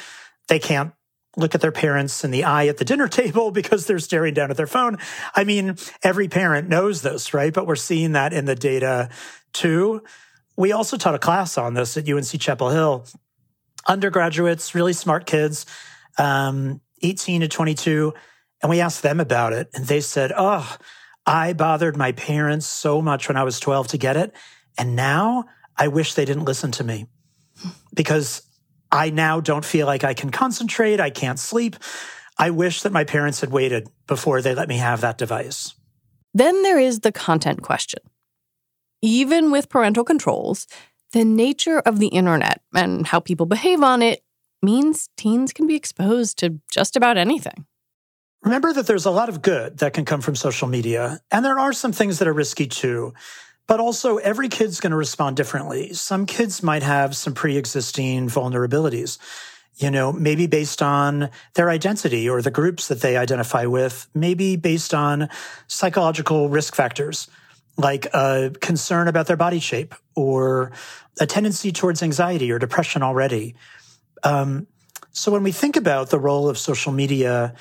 They 0.48 0.60
can't 0.60 0.94
look 1.38 1.56
at 1.56 1.62
their 1.62 1.72
parents 1.72 2.24
in 2.24 2.32
the 2.32 2.44
eye 2.44 2.68
at 2.68 2.78
the 2.78 2.86
dinner 2.86 3.08
table 3.22 3.52
because 3.52 3.86
they're 3.86 4.00
staring 4.00 4.34
down 4.34 4.52
at 4.52 4.58
their 4.58 4.68
phone. 4.68 4.98
I 5.36 5.44
mean, 5.44 5.78
every 6.04 6.28
parent 6.28 6.70
knows 6.70 7.02
this, 7.02 7.34
right? 7.34 7.54
But 7.54 7.68
we're 7.68 7.76
seeing 7.76 8.14
that 8.14 8.34
in 8.34 8.46
the 8.46 8.56
data 8.56 9.10
too. 9.54 10.04
We 10.58 10.72
also 10.72 10.98
taught 10.98 11.16
a 11.16 11.20
class 11.20 11.58
on 11.58 11.74
this 11.74 11.98
at 11.98 12.10
UNC 12.10 12.40
Chapel 12.40 12.70
Hill. 12.70 13.06
Undergraduates, 13.88 14.74
really 14.74 14.94
smart 14.94 15.26
kids, 15.26 15.66
um, 16.18 16.82
18 17.04 17.42
to 17.42 17.48
22. 17.48 18.14
And 18.62 18.70
we 18.70 18.82
asked 18.82 19.04
them 19.04 19.20
about 19.20 19.54
it. 19.54 19.70
And 19.74 19.86
they 19.86 20.02
said, 20.02 20.32
Oh, 20.36 20.78
I 21.26 21.54
bothered 21.54 21.98
my 21.98 22.12
parents 22.14 22.66
so 22.66 23.02
much 23.02 23.28
when 23.28 23.38
I 23.38 23.44
was 23.44 23.60
12 23.60 23.90
to 23.90 23.98
get 23.98 24.16
it. 24.18 24.34
And 24.78 24.96
now 24.96 25.46
I 25.78 25.88
wish 25.88 26.14
they 26.14 26.26
didn't 26.26 26.46
listen 26.46 26.72
to 26.72 26.84
me 26.84 27.08
because 27.94 28.42
I 28.96 29.10
now 29.10 29.40
don't 29.42 29.66
feel 29.66 29.86
like 29.86 30.04
I 30.04 30.14
can 30.14 30.30
concentrate. 30.30 31.00
I 31.00 31.10
can't 31.10 31.38
sleep. 31.38 31.76
I 32.38 32.50
wish 32.50 32.82
that 32.82 32.92
my 32.92 33.04
parents 33.04 33.42
had 33.42 33.52
waited 33.52 33.90
before 34.08 34.42
they 34.42 34.56
let 34.56 34.70
me 34.70 34.78
have 34.78 35.02
that 35.02 35.18
device. 35.18 35.74
Then 36.34 36.64
there 36.64 36.80
is 36.80 37.02
the 37.02 37.12
content 37.12 37.62
question. 37.62 38.00
Even 39.02 39.52
with 39.52 39.70
parental 39.70 40.04
controls, 40.04 40.68
the 41.12 41.24
nature 41.24 41.80
of 41.80 42.00
the 42.00 42.08
internet 42.08 42.62
and 42.74 43.08
how 43.08 43.20
people 43.20 43.46
behave 43.46 43.84
on 43.84 44.02
it 44.02 44.24
means 44.62 45.10
teens 45.18 45.54
can 45.54 45.68
be 45.68 45.76
exposed 45.76 46.38
to 46.40 46.60
just 46.72 46.96
about 46.96 47.18
anything. 47.18 47.66
Remember 48.44 48.74
that 48.74 48.88
there's 48.88 49.06
a 49.06 49.12
lot 49.12 49.30
of 49.30 49.42
good 49.42 49.80
that 49.80 49.94
can 49.94 50.06
come 50.06 50.22
from 50.22 50.36
social 50.36 50.68
media, 50.68 51.20
and 51.32 51.44
there 51.44 51.58
are 51.58 51.74
some 51.74 51.92
things 51.92 52.20
that 52.20 52.28
are 52.28 52.34
risky 52.34 52.68
too. 52.68 53.14
But 53.68 53.80
also, 53.80 54.18
every 54.18 54.48
kid's 54.48 54.80
going 54.80 54.92
to 54.92 54.98
respond 54.98 55.38
differently. 55.38 55.94
Some 55.94 56.26
kids 56.26 56.62
might 56.62 56.84
have 56.84 57.16
some 57.16 57.34
pre 57.34 57.58
existing 57.58 58.30
vulnerabilities, 58.30 59.18
you 59.78 59.90
know, 59.90 60.12
maybe 60.12 60.46
based 60.46 60.82
on 60.82 61.30
their 61.56 61.70
identity 61.70 62.30
or 62.30 62.42
the 62.42 62.52
groups 62.52 62.88
that 62.90 63.02
they 63.02 63.18
identify 63.18 63.66
with, 63.66 64.08
maybe 64.14 64.56
based 64.56 64.94
on 64.94 65.30
psychological 65.68 66.48
risk 66.50 66.76
factors 66.76 67.28
like 67.78 68.06
a 68.14 68.52
concern 68.62 69.08
about 69.08 69.28
their 69.28 69.36
body 69.36 69.60
shape 69.60 69.96
or 70.16 70.72
a 71.20 71.26
tendency 71.26 71.72
towards 71.72 72.02
anxiety 72.02 72.52
or 72.52 72.60
depression 72.60 73.04
already. 73.04 73.56
Um, 74.24 74.68
so 75.12 75.32
when 75.32 75.44
we 75.44 75.52
think 75.52 75.76
about 75.76 76.10
the 76.10 76.20
role 76.20 76.48
of 76.48 76.58
social 76.58 76.92
media, 76.92 77.54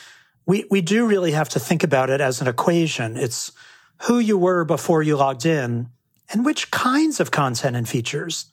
we, 0.47 0.67
we 0.71 0.81
do 0.81 1.07
really 1.07 1.33
have 1.33 1.49
to 1.51 1.61
think 1.61 1.83
about 1.83 2.11
it 2.11 2.21
as 2.21 2.41
an 2.41 2.49
equation. 2.49 3.17
It's 3.17 3.53
who 4.03 4.19
you 4.19 4.37
were 4.37 4.65
before 4.65 5.03
you 5.03 5.17
logged 5.17 5.47
in 5.47 5.89
and 6.31 6.45
which 6.45 6.71
kinds 6.71 7.21
of 7.21 7.31
content 7.31 7.77
and 7.77 7.89
features. 7.89 8.47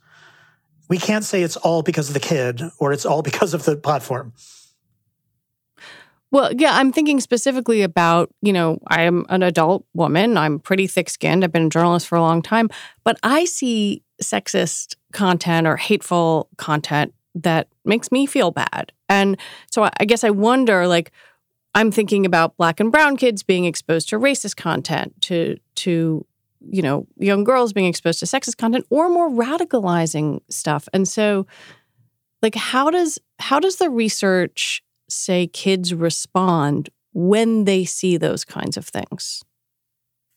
We 0.90 0.98
can't 0.98 1.24
say 1.24 1.42
it's 1.42 1.58
all 1.58 1.84
because 1.84 2.10
of 2.10 2.14
the 2.14 2.20
kid 2.20 2.62
or 2.80 2.92
it's 2.92 3.06
all 3.06 3.22
because 3.22 3.54
of 3.54 3.64
the 3.64 3.78
platform. 3.78 4.34
Well, 6.32 6.54
yeah, 6.54 6.76
I'm 6.76 6.94
thinking 6.94 7.20
specifically 7.20 7.82
about, 7.82 8.34
you 8.42 8.54
know, 8.54 8.80
I 8.88 9.02
am 9.02 9.26
an 9.28 9.44
adult 9.44 9.86
woman. 9.94 10.38
I'm 10.38 10.60
pretty 10.60 10.88
thick 10.88 11.10
skinned. 11.10 11.44
I've 11.44 11.52
been 11.52 11.66
a 11.66 11.70
journalist 11.70 12.08
for 12.08 12.18
a 12.18 12.22
long 12.22 12.42
time, 12.42 12.70
but 13.04 13.18
I 13.22 13.44
see 13.46 14.02
sexist 14.22 14.96
content 15.12 15.68
or 15.68 15.76
hateful 15.76 16.48
content 16.58 17.14
that 17.36 17.68
makes 17.84 18.12
me 18.12 18.26
feel 18.26 18.52
bad. 18.52 18.94
And 19.10 19.38
so 19.70 19.90
I 20.00 20.06
guess 20.06 20.24
I 20.24 20.30
wonder 20.30 20.88
like 20.88 21.12
I'm 21.76 21.92
thinking 21.92 22.26
about 22.26 22.58
black 22.58 22.80
and 22.80 22.92
brown 22.92 23.18
kids 23.18 23.44
being 23.44 23.66
exposed 23.66 24.10
to 24.10 24.20
racist 24.20 24.56
content, 24.56 25.14
to 25.24 25.58
to 25.76 26.26
you 26.70 26.82
know 26.82 27.08
young 27.18 27.44
girls 27.44 27.74
being 27.74 27.88
exposed 27.88 28.20
to 28.20 28.26
sexist 28.26 28.58
content 28.58 28.86
or 28.90 29.10
more 29.10 29.30
radicalizing 29.30 30.42
stuff. 30.50 30.88
And 30.94 31.08
so 31.08 31.46
like 32.42 32.56
how 32.56 32.90
does 32.90 33.20
how 33.40 33.60
does 33.60 33.78
the 33.78 33.90
research 33.90 34.84
say 35.10 35.48
kids 35.48 35.94
respond 35.94 36.90
when 37.14 37.66
they 37.66 37.86
see 37.86 38.18
those 38.18 38.46
kinds 38.46 38.78
of 38.78 38.88
things? 38.88 39.44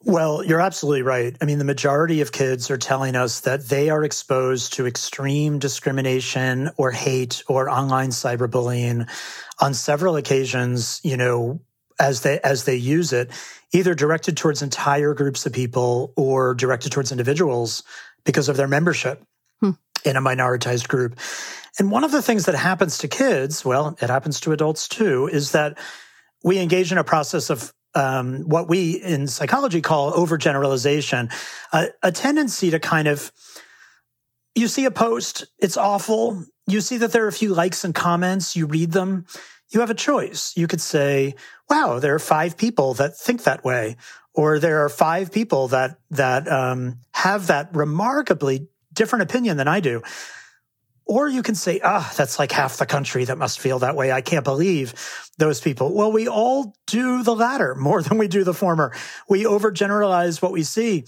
Well, 0.07 0.45
you're 0.45 0.61
absolutely 0.61 1.01
right. 1.01 1.35
I 1.41 1.47
mean, 1.47 1.59
the 1.59 1.65
majority 1.65 2.21
of 2.21 2.31
kids 2.31 2.71
are 2.71 2.77
telling 2.77 3.17
us 3.17 3.41
that 3.41 3.69
they 3.69 3.89
are 3.89 4.05
exposed 4.05 4.75
to 4.75 4.87
extreme 4.87 5.59
discrimination 5.59 6.71
or 6.77 6.91
hate 6.91 7.43
or 7.49 7.71
online 7.71 8.11
cyberbullying 8.11 9.09
on 9.61 9.73
several 9.73 10.17
occasions, 10.17 11.01
you 11.05 11.17
know, 11.17 11.61
as 11.99 12.23
they 12.23 12.41
as 12.41 12.65
they 12.65 12.77
use 12.77 13.13
it, 13.13 13.31
either 13.73 13.95
directed 13.95 14.37
towards 14.37 14.63
entire 14.63 15.15
groups 15.15 15.47
of 15.47 15.53
people 15.53 16.13
or 16.17 16.55
directed 16.55 16.93
towards 16.93 17.13
individuals 17.13 17.83
because 18.25 18.49
of 18.49 18.57
their 18.57 18.69
membership 18.69 19.23
hmm. 19.61 19.73
in 20.05 20.17
a 20.17 20.21
minoritized 20.21 20.89
group. 20.89 21.19
And 21.79 21.91
one 21.91 22.05
of 22.05 22.13
the 22.13 22.23
things 22.23 22.47
that 22.47 22.55
happens 22.55 22.99
to 22.99 23.09
kids, 23.09 23.65
well, 23.65 23.97
it 24.01 24.11
happens 24.11 24.41
to 24.41 24.53
adults 24.53 24.89
too, 24.89 25.29
is 25.29 25.53
that 25.53 25.79
we 26.43 26.59
engage 26.59 26.93
in 26.93 26.99
a 26.99 27.05
process 27.05 27.51
of 27.51 27.73
um, 27.95 28.43
what 28.43 28.69
we 28.69 29.01
in 29.03 29.27
psychology 29.27 29.81
call 29.81 30.13
overgeneralization, 30.13 31.33
a, 31.73 31.89
a 32.03 32.13
tendency 32.13 32.71
to 32.71 32.81
kind 32.81 33.09
of 33.09 33.33
you 34.55 34.69
see 34.69 34.85
a 34.85 34.91
post, 34.91 35.47
it's 35.59 35.77
awful. 35.77 36.45
You 36.67 36.81
see 36.81 36.97
that 36.99 37.13
there 37.13 37.25
are 37.25 37.29
a 37.29 37.33
few 37.33 37.55
likes 37.55 37.85
and 37.85 37.95
comments, 37.95 38.55
you 38.57 38.67
read 38.67 38.93
them. 38.93 39.27
You 39.75 39.81
have 39.81 39.91
a 39.91 39.95
choice. 39.95 40.57
You 40.57 40.69
could 40.69 40.81
say, 40.81 41.35
wow, 41.69 41.99
there 41.99 42.15
are 42.15 42.21
five 42.21 42.57
people 42.57 42.95
that 42.95 43.17
think 43.17 43.43
that 43.43 43.65
way. 43.65 43.97
Or 44.33 44.61
there 44.61 44.85
are 44.85 44.89
five 44.89 45.33
people 45.33 45.69
that, 45.69 45.99
that, 46.11 46.47
um, 46.51 47.01
have 47.13 47.49
that 47.49 47.75
remarkably 47.75 48.69
different 48.93 49.25
opinion 49.25 49.57
than 49.57 49.67
I 49.67 49.81
do. 49.81 50.03
Or 51.07 51.29
you 51.29 51.43
can 51.43 51.57
say, 51.57 51.81
ah, 51.83 52.09
oh, 52.09 52.15
that's 52.17 52.39
like 52.39 52.53
half 52.53 52.79
the 52.79 52.87
country 52.87 53.25
that 53.25 53.37
must 53.37 53.59
feel 53.59 53.81
that 53.81 53.97
way. 53.97 54.13
I 54.13 54.21
can't 54.21 54.45
believe 54.45 54.95
those 55.39 55.61
people. 55.61 55.93
Well, 55.93 56.13
we 56.13 56.29
all 56.29 56.75
do 56.87 57.25
the 57.25 57.35
latter 57.35 57.75
more 57.79 58.01
than 58.01 58.17
we 58.17 58.29
do 58.29 58.45
the 58.45 58.55
former. 58.55 58.93
We 59.29 59.43
overgeneralize 59.43 60.41
what 60.41 60.53
we 60.53 60.63
see. 60.63 61.05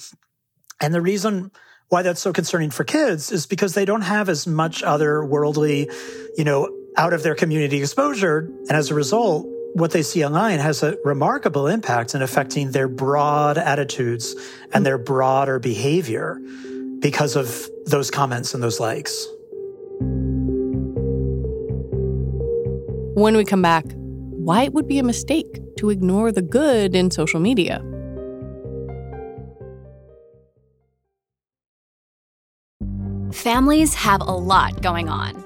And 0.80 0.92
the 0.92 1.00
reason 1.00 1.52
why 1.88 2.02
that's 2.02 2.20
so 2.20 2.32
concerning 2.32 2.70
for 2.70 2.82
kids 2.82 3.30
is 3.30 3.46
because 3.46 3.74
they 3.74 3.84
don't 3.84 4.02
have 4.02 4.28
as 4.28 4.46
much 4.46 4.82
other 4.82 5.24
worldly, 5.24 5.88
you 6.36 6.44
know, 6.44 6.68
out 6.96 7.12
of 7.12 7.22
their 7.22 7.34
community 7.34 7.80
exposure. 7.80 8.50
And 8.68 8.72
as 8.72 8.90
a 8.90 8.94
result, 8.94 9.46
what 9.74 9.90
they 9.90 10.02
see 10.02 10.24
online 10.24 10.58
has 10.58 10.82
a 10.82 10.96
remarkable 11.04 11.66
impact 11.66 12.14
in 12.14 12.22
affecting 12.22 12.70
their 12.70 12.88
broad 12.88 13.58
attitudes 13.58 14.34
and 14.72 14.86
their 14.86 14.96
broader 14.96 15.58
behavior 15.58 16.40
because 17.00 17.36
of 17.36 17.68
those 17.84 18.10
comments 18.10 18.54
and 18.54 18.62
those 18.62 18.80
likes. 18.80 19.26
When 23.14 23.36
we 23.36 23.44
come 23.44 23.62
back, 23.62 23.84
why 24.46 24.62
it 24.62 24.72
would 24.72 24.88
be 24.88 24.98
a 24.98 25.02
mistake 25.02 25.60
to 25.76 25.90
ignore 25.90 26.32
the 26.32 26.42
good 26.42 26.94
in 26.94 27.10
social 27.10 27.40
media. 27.40 27.80
Families 33.32 33.94
have 33.94 34.20
a 34.20 34.32
lot 34.32 34.80
going 34.82 35.08
on. 35.08 35.45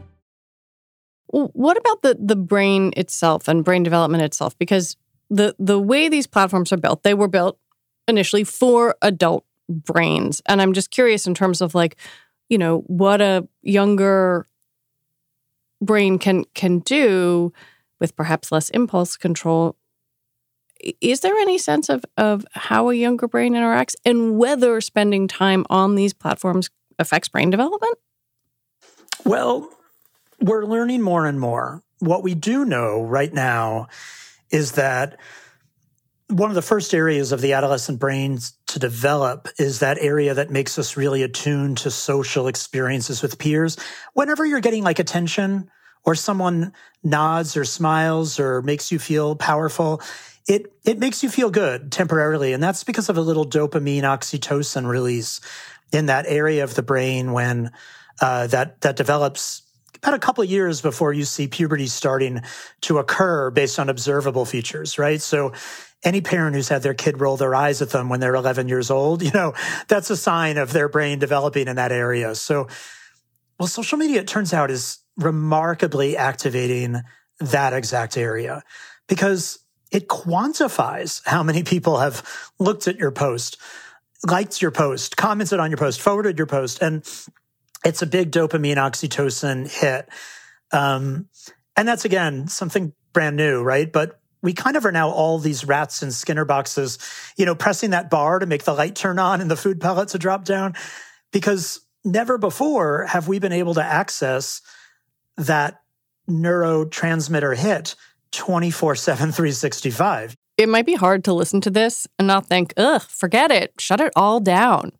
What 1.31 1.77
about 1.77 2.01
the 2.01 2.17
the 2.19 2.35
brain 2.35 2.93
itself 2.97 3.47
and 3.47 3.63
brain 3.63 3.83
development 3.83 4.23
itself? 4.23 4.57
Because 4.57 4.97
the 5.29 5.55
the 5.57 5.79
way 5.79 6.09
these 6.09 6.27
platforms 6.27 6.73
are 6.73 6.77
built, 6.77 7.03
they 7.03 7.13
were 7.13 7.29
built 7.29 7.57
initially 8.07 8.43
for 8.43 8.95
adult 9.01 9.45
brains, 9.69 10.41
and 10.45 10.61
I'm 10.61 10.73
just 10.73 10.91
curious 10.91 11.25
in 11.25 11.33
terms 11.33 11.61
of 11.61 11.73
like, 11.73 11.95
you 12.49 12.57
know, 12.57 12.79
what 12.87 13.21
a 13.21 13.47
younger 13.61 14.47
brain 15.81 16.19
can 16.19 16.43
can 16.53 16.79
do 16.79 17.53
with 17.99 18.15
perhaps 18.15 18.51
less 18.51 18.69
impulse 18.69 19.15
control. 19.15 19.77
Is 20.99 21.21
there 21.21 21.35
any 21.37 21.57
sense 21.57 21.87
of 21.87 22.03
of 22.17 22.45
how 22.53 22.89
a 22.89 22.93
younger 22.93 23.27
brain 23.27 23.53
interacts 23.53 23.95
and 24.03 24.37
whether 24.37 24.81
spending 24.81 25.29
time 25.29 25.65
on 25.69 25.95
these 25.95 26.13
platforms 26.13 26.69
affects 26.99 27.29
brain 27.29 27.49
development? 27.49 27.97
Well, 29.23 29.69
we're 30.41 30.65
learning 30.65 31.01
more 31.01 31.25
and 31.25 31.39
more. 31.39 31.83
What 31.99 32.23
we 32.23 32.33
do 32.33 32.65
know 32.65 33.03
right 33.03 33.31
now 33.31 33.87
is 34.49 34.73
that 34.73 35.19
one 36.27 36.49
of 36.49 36.55
the 36.55 36.61
first 36.61 36.93
areas 36.93 37.31
of 37.31 37.41
the 37.41 37.53
adolescent 37.53 37.99
brain 37.99 38.39
to 38.67 38.79
develop 38.79 39.49
is 39.59 39.79
that 39.79 39.97
area 39.99 40.33
that 40.33 40.49
makes 40.49 40.79
us 40.79 40.97
really 40.97 41.23
attuned 41.23 41.77
to 41.79 41.91
social 41.91 42.47
experiences 42.47 43.21
with 43.21 43.37
peers. 43.37 43.77
Whenever 44.13 44.45
you're 44.45 44.61
getting 44.61 44.83
like 44.83 44.99
attention 44.99 45.69
or 46.03 46.15
someone 46.15 46.73
nods 47.03 47.57
or 47.57 47.65
smiles 47.65 48.39
or 48.39 48.61
makes 48.61 48.91
you 48.91 48.97
feel 48.97 49.35
powerful, 49.35 50.01
it, 50.47 50.73
it 50.85 50.99
makes 50.99 51.21
you 51.21 51.29
feel 51.29 51.51
good 51.51 51.91
temporarily. 51.91 52.53
And 52.53 52.63
that's 52.63 52.83
because 52.83 53.09
of 53.09 53.17
a 53.17 53.21
little 53.21 53.45
dopamine 53.45 54.03
oxytocin 54.03 54.87
release 54.87 55.41
in 55.91 56.07
that 56.07 56.25
area 56.27 56.63
of 56.63 56.75
the 56.75 56.81
brain 56.81 57.33
when 57.33 57.71
uh, 58.21 58.47
that, 58.47 58.81
that 58.81 58.95
develops 58.95 59.63
about 60.01 60.13
a 60.13 60.19
couple 60.19 60.43
of 60.43 60.49
years 60.49 60.81
before 60.81 61.13
you 61.13 61.25
see 61.25 61.47
puberty 61.47 61.87
starting 61.87 62.41
to 62.81 62.97
occur 62.97 63.51
based 63.51 63.77
on 63.77 63.89
observable 63.89 64.45
features, 64.45 64.97
right? 64.97 65.21
So 65.21 65.53
any 66.03 66.21
parent 66.21 66.55
who's 66.55 66.69
had 66.69 66.81
their 66.81 66.95
kid 66.95 67.21
roll 67.21 67.37
their 67.37 67.53
eyes 67.53 67.81
at 67.81 67.91
them 67.91 68.09
when 68.09 68.19
they're 68.19 68.33
11 68.33 68.67
years 68.67 68.89
old, 68.89 69.21
you 69.21 69.31
know, 69.31 69.53
that's 69.87 70.09
a 70.09 70.17
sign 70.17 70.57
of 70.57 70.73
their 70.73 70.89
brain 70.89 71.19
developing 71.19 71.67
in 71.67 71.75
that 71.75 71.91
area. 71.91 72.33
So, 72.33 72.67
well, 73.59 73.67
social 73.67 73.97
media, 73.97 74.21
it 74.21 74.27
turns 74.27 74.53
out, 74.53 74.71
is 74.71 74.99
remarkably 75.17 76.17
activating 76.17 77.01
that 77.39 77.73
exact 77.73 78.17
area 78.17 78.63
because 79.07 79.59
it 79.91 80.07
quantifies 80.07 81.21
how 81.25 81.43
many 81.43 81.63
people 81.63 81.99
have 81.99 82.49
looked 82.59 82.87
at 82.87 82.97
your 82.97 83.11
post, 83.11 83.57
liked 84.27 84.61
your 84.61 84.71
post, 84.71 85.17
commented 85.17 85.59
on 85.59 85.69
your 85.69 85.77
post, 85.77 86.01
forwarded 86.01 86.37
your 86.37 86.47
post. 86.47 86.81
And 86.81 87.03
it's 87.83 88.01
a 88.01 88.07
big 88.07 88.31
dopamine 88.31 88.77
oxytocin 88.77 89.69
hit. 89.69 90.07
Um, 90.71 91.27
and 91.75 91.87
that's 91.87 92.05
again 92.05 92.47
something 92.47 92.93
brand 93.13 93.35
new, 93.35 93.61
right? 93.61 93.91
But 93.91 94.19
we 94.41 94.53
kind 94.53 94.75
of 94.75 94.85
are 94.85 94.91
now 94.91 95.09
all 95.09 95.37
these 95.37 95.65
rats 95.65 96.01
in 96.01 96.11
Skinner 96.11 96.45
boxes, 96.45 96.97
you 97.37 97.45
know, 97.45 97.55
pressing 97.55 97.91
that 97.91 98.09
bar 98.09 98.39
to 98.39 98.45
make 98.45 98.63
the 98.63 98.73
light 98.73 98.95
turn 98.95 99.19
on 99.19 99.41
and 99.41 99.51
the 99.51 99.55
food 99.55 99.79
pellet 99.79 100.09
to 100.09 100.17
drop 100.17 100.45
down 100.45 100.73
because 101.31 101.81
never 102.03 102.37
before 102.37 103.05
have 103.05 103.27
we 103.27 103.39
been 103.39 103.51
able 103.51 103.75
to 103.75 103.83
access 103.83 104.61
that 105.37 105.81
neurotransmitter 106.29 107.55
hit 107.55 107.95
24 108.31 108.95
7, 108.95 109.31
365. 109.31 110.35
It 110.57 110.69
might 110.69 110.85
be 110.85 110.95
hard 110.95 111.23
to 111.25 111.33
listen 111.33 111.61
to 111.61 111.69
this 111.69 112.07
and 112.19 112.27
not 112.27 112.45
think, 112.45 112.73
ugh, 112.77 113.01
forget 113.01 113.51
it, 113.51 113.73
shut 113.79 113.99
it 113.99 114.13
all 114.15 114.39
down. 114.39 114.91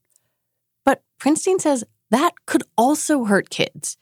But 0.85 1.03
Prinstein 1.19 1.59
says 1.59 1.83
that 2.11 2.33
could 2.45 2.63
also 2.77 3.25
hurt 3.25 3.49
kids, 3.49 3.97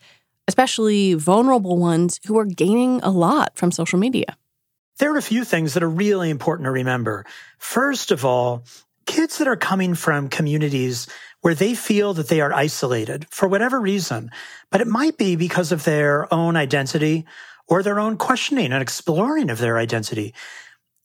especially 0.47 1.13
vulnerable 1.13 1.77
ones 1.77 2.19
who 2.27 2.37
are 2.37 2.45
gaining 2.45 2.99
a 3.01 3.09
lot 3.09 3.55
from 3.55 3.71
social 3.71 3.97
media. 3.97 4.37
There 4.97 5.13
are 5.13 5.17
a 5.17 5.21
few 5.21 5.45
things 5.45 5.73
that 5.73 5.83
are 5.83 5.89
really 5.89 6.29
important 6.29 6.65
to 6.65 6.71
remember. 6.71 7.25
First 7.57 8.11
of 8.11 8.25
all, 8.25 8.63
kids 9.05 9.37
that 9.37 9.47
are 9.47 9.55
coming 9.55 9.95
from 9.95 10.27
communities 10.27 11.07
where 11.41 11.55
they 11.55 11.73
feel 11.73 12.13
that 12.15 12.27
they 12.27 12.41
are 12.41 12.53
isolated 12.53 13.25
for 13.29 13.47
whatever 13.47 13.79
reason, 13.79 14.29
but 14.71 14.81
it 14.81 14.87
might 14.87 15.17
be 15.17 15.35
because 15.35 15.71
of 15.71 15.85
their 15.85 16.31
own 16.33 16.57
identity 16.57 17.25
or 17.67 17.81
their 17.81 17.99
own 17.99 18.17
questioning 18.17 18.73
and 18.73 18.81
exploring 18.81 19.49
of 19.49 19.59
their 19.59 19.77
identity 19.77 20.33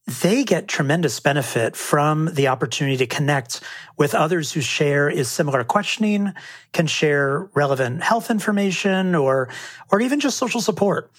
they 0.06 0.44
get 0.44 0.68
tremendous 0.68 1.18
benefit 1.18 1.76
from 1.76 2.26
the 2.34 2.48
opportunity 2.48 2.96
to 2.98 3.06
connect 3.06 3.62
with 3.96 4.14
others 4.14 4.52
who 4.52 4.60
share 4.60 5.08
is 5.08 5.30
similar 5.30 5.64
questioning, 5.64 6.34
can 6.72 6.86
share 6.86 7.48
relevant 7.54 8.02
health 8.02 8.30
information 8.30 9.14
or, 9.14 9.48
or 9.90 10.00
even 10.02 10.20
just 10.20 10.36
social 10.36 10.60
support, 10.60 11.10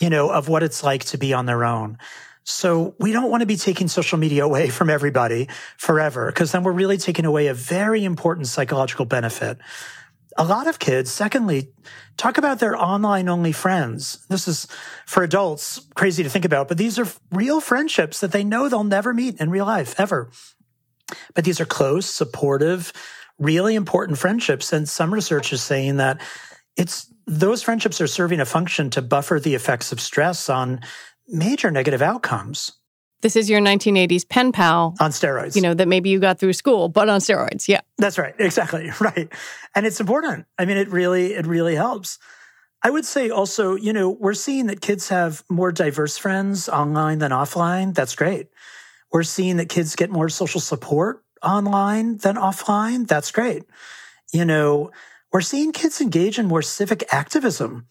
you 0.00 0.10
know, 0.10 0.28
of 0.28 0.48
what 0.48 0.64
it's 0.64 0.82
like 0.82 1.04
to 1.04 1.18
be 1.18 1.32
on 1.32 1.46
their 1.46 1.64
own. 1.64 1.98
So 2.44 2.96
we 2.98 3.12
don't 3.12 3.30
want 3.30 3.42
to 3.42 3.46
be 3.46 3.56
taking 3.56 3.86
social 3.86 4.18
media 4.18 4.44
away 4.44 4.68
from 4.68 4.90
everybody 4.90 5.48
forever 5.76 6.26
because 6.26 6.50
then 6.50 6.64
we're 6.64 6.72
really 6.72 6.96
taking 6.96 7.24
away 7.24 7.46
a 7.46 7.54
very 7.54 8.04
important 8.04 8.48
psychological 8.48 9.04
benefit 9.04 9.58
a 10.36 10.44
lot 10.44 10.66
of 10.66 10.78
kids, 10.78 11.10
secondly, 11.10 11.72
talk 12.16 12.38
about 12.38 12.58
their 12.58 12.76
online 12.76 13.28
only 13.28 13.52
friends. 13.52 14.24
This 14.28 14.48
is 14.48 14.66
for 15.06 15.22
adults 15.22 15.86
crazy 15.94 16.22
to 16.22 16.28
think 16.28 16.44
about, 16.44 16.68
but 16.68 16.78
these 16.78 16.98
are 16.98 17.06
real 17.30 17.60
friendships 17.60 18.20
that 18.20 18.32
they 18.32 18.44
know 18.44 18.68
they'll 18.68 18.84
never 18.84 19.12
meet 19.12 19.40
in 19.40 19.50
real 19.50 19.66
life 19.66 19.98
ever. 19.98 20.30
But 21.34 21.44
these 21.44 21.60
are 21.60 21.66
close, 21.66 22.06
supportive, 22.06 22.92
really 23.38 23.74
important 23.74 24.18
friendships. 24.18 24.72
And 24.72 24.88
some 24.88 25.12
research 25.12 25.52
is 25.52 25.62
saying 25.62 25.98
that 25.98 26.20
it's 26.76 27.12
those 27.26 27.62
friendships 27.62 28.00
are 28.00 28.06
serving 28.06 28.40
a 28.40 28.44
function 28.44 28.90
to 28.90 29.02
buffer 29.02 29.38
the 29.38 29.54
effects 29.54 29.92
of 29.92 30.00
stress 30.00 30.48
on 30.48 30.80
major 31.28 31.70
negative 31.70 32.02
outcomes. 32.02 32.72
This 33.20 33.36
is 33.36 33.48
your 33.48 33.60
1980s 33.60 34.28
pen 34.28 34.50
pal. 34.50 34.96
On 34.98 35.10
steroids. 35.10 35.54
You 35.54 35.62
know, 35.62 35.74
that 35.74 35.86
maybe 35.86 36.10
you 36.10 36.18
got 36.18 36.40
through 36.40 36.54
school, 36.54 36.88
but 36.88 37.08
on 37.08 37.20
steroids. 37.20 37.68
Yeah. 37.68 37.81
That's 37.98 38.18
right. 38.18 38.34
Exactly. 38.38 38.90
Right. 39.00 39.28
And 39.74 39.86
it's 39.86 40.00
important. 40.00 40.46
I 40.58 40.64
mean, 40.64 40.76
it 40.76 40.88
really, 40.88 41.34
it 41.34 41.46
really 41.46 41.74
helps. 41.74 42.18
I 42.82 42.90
would 42.90 43.04
say 43.04 43.30
also, 43.30 43.74
you 43.76 43.92
know, 43.92 44.10
we're 44.10 44.34
seeing 44.34 44.66
that 44.66 44.80
kids 44.80 45.08
have 45.08 45.44
more 45.48 45.70
diverse 45.70 46.18
friends 46.18 46.68
online 46.68 47.18
than 47.18 47.30
offline. 47.30 47.94
That's 47.94 48.14
great. 48.16 48.48
We're 49.12 49.22
seeing 49.22 49.56
that 49.58 49.68
kids 49.68 49.94
get 49.94 50.10
more 50.10 50.28
social 50.28 50.60
support 50.60 51.22
online 51.42 52.16
than 52.18 52.36
offline. 52.36 53.06
That's 53.06 53.30
great. 53.30 53.64
You 54.32 54.44
know, 54.44 54.90
we're 55.32 55.42
seeing 55.42 55.72
kids 55.72 56.00
engage 56.00 56.38
in 56.38 56.46
more 56.46 56.62
civic 56.62 57.04
activism 57.12 57.86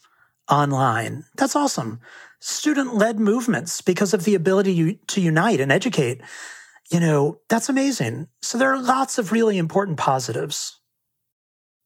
online. 0.49 1.25
That's 1.35 1.55
awesome 1.55 1.99
student 2.41 2.95
led 2.95 3.19
movements 3.19 3.81
because 3.81 4.13
of 4.13 4.23
the 4.25 4.35
ability 4.35 4.99
to 5.07 5.21
unite 5.21 5.61
and 5.61 5.71
educate. 5.71 6.21
You 6.91 6.99
know, 6.99 7.39
that's 7.47 7.69
amazing. 7.69 8.27
So 8.41 8.57
there 8.57 8.73
are 8.73 8.81
lots 8.81 9.17
of 9.17 9.31
really 9.31 9.57
important 9.57 9.97
positives. 9.97 10.77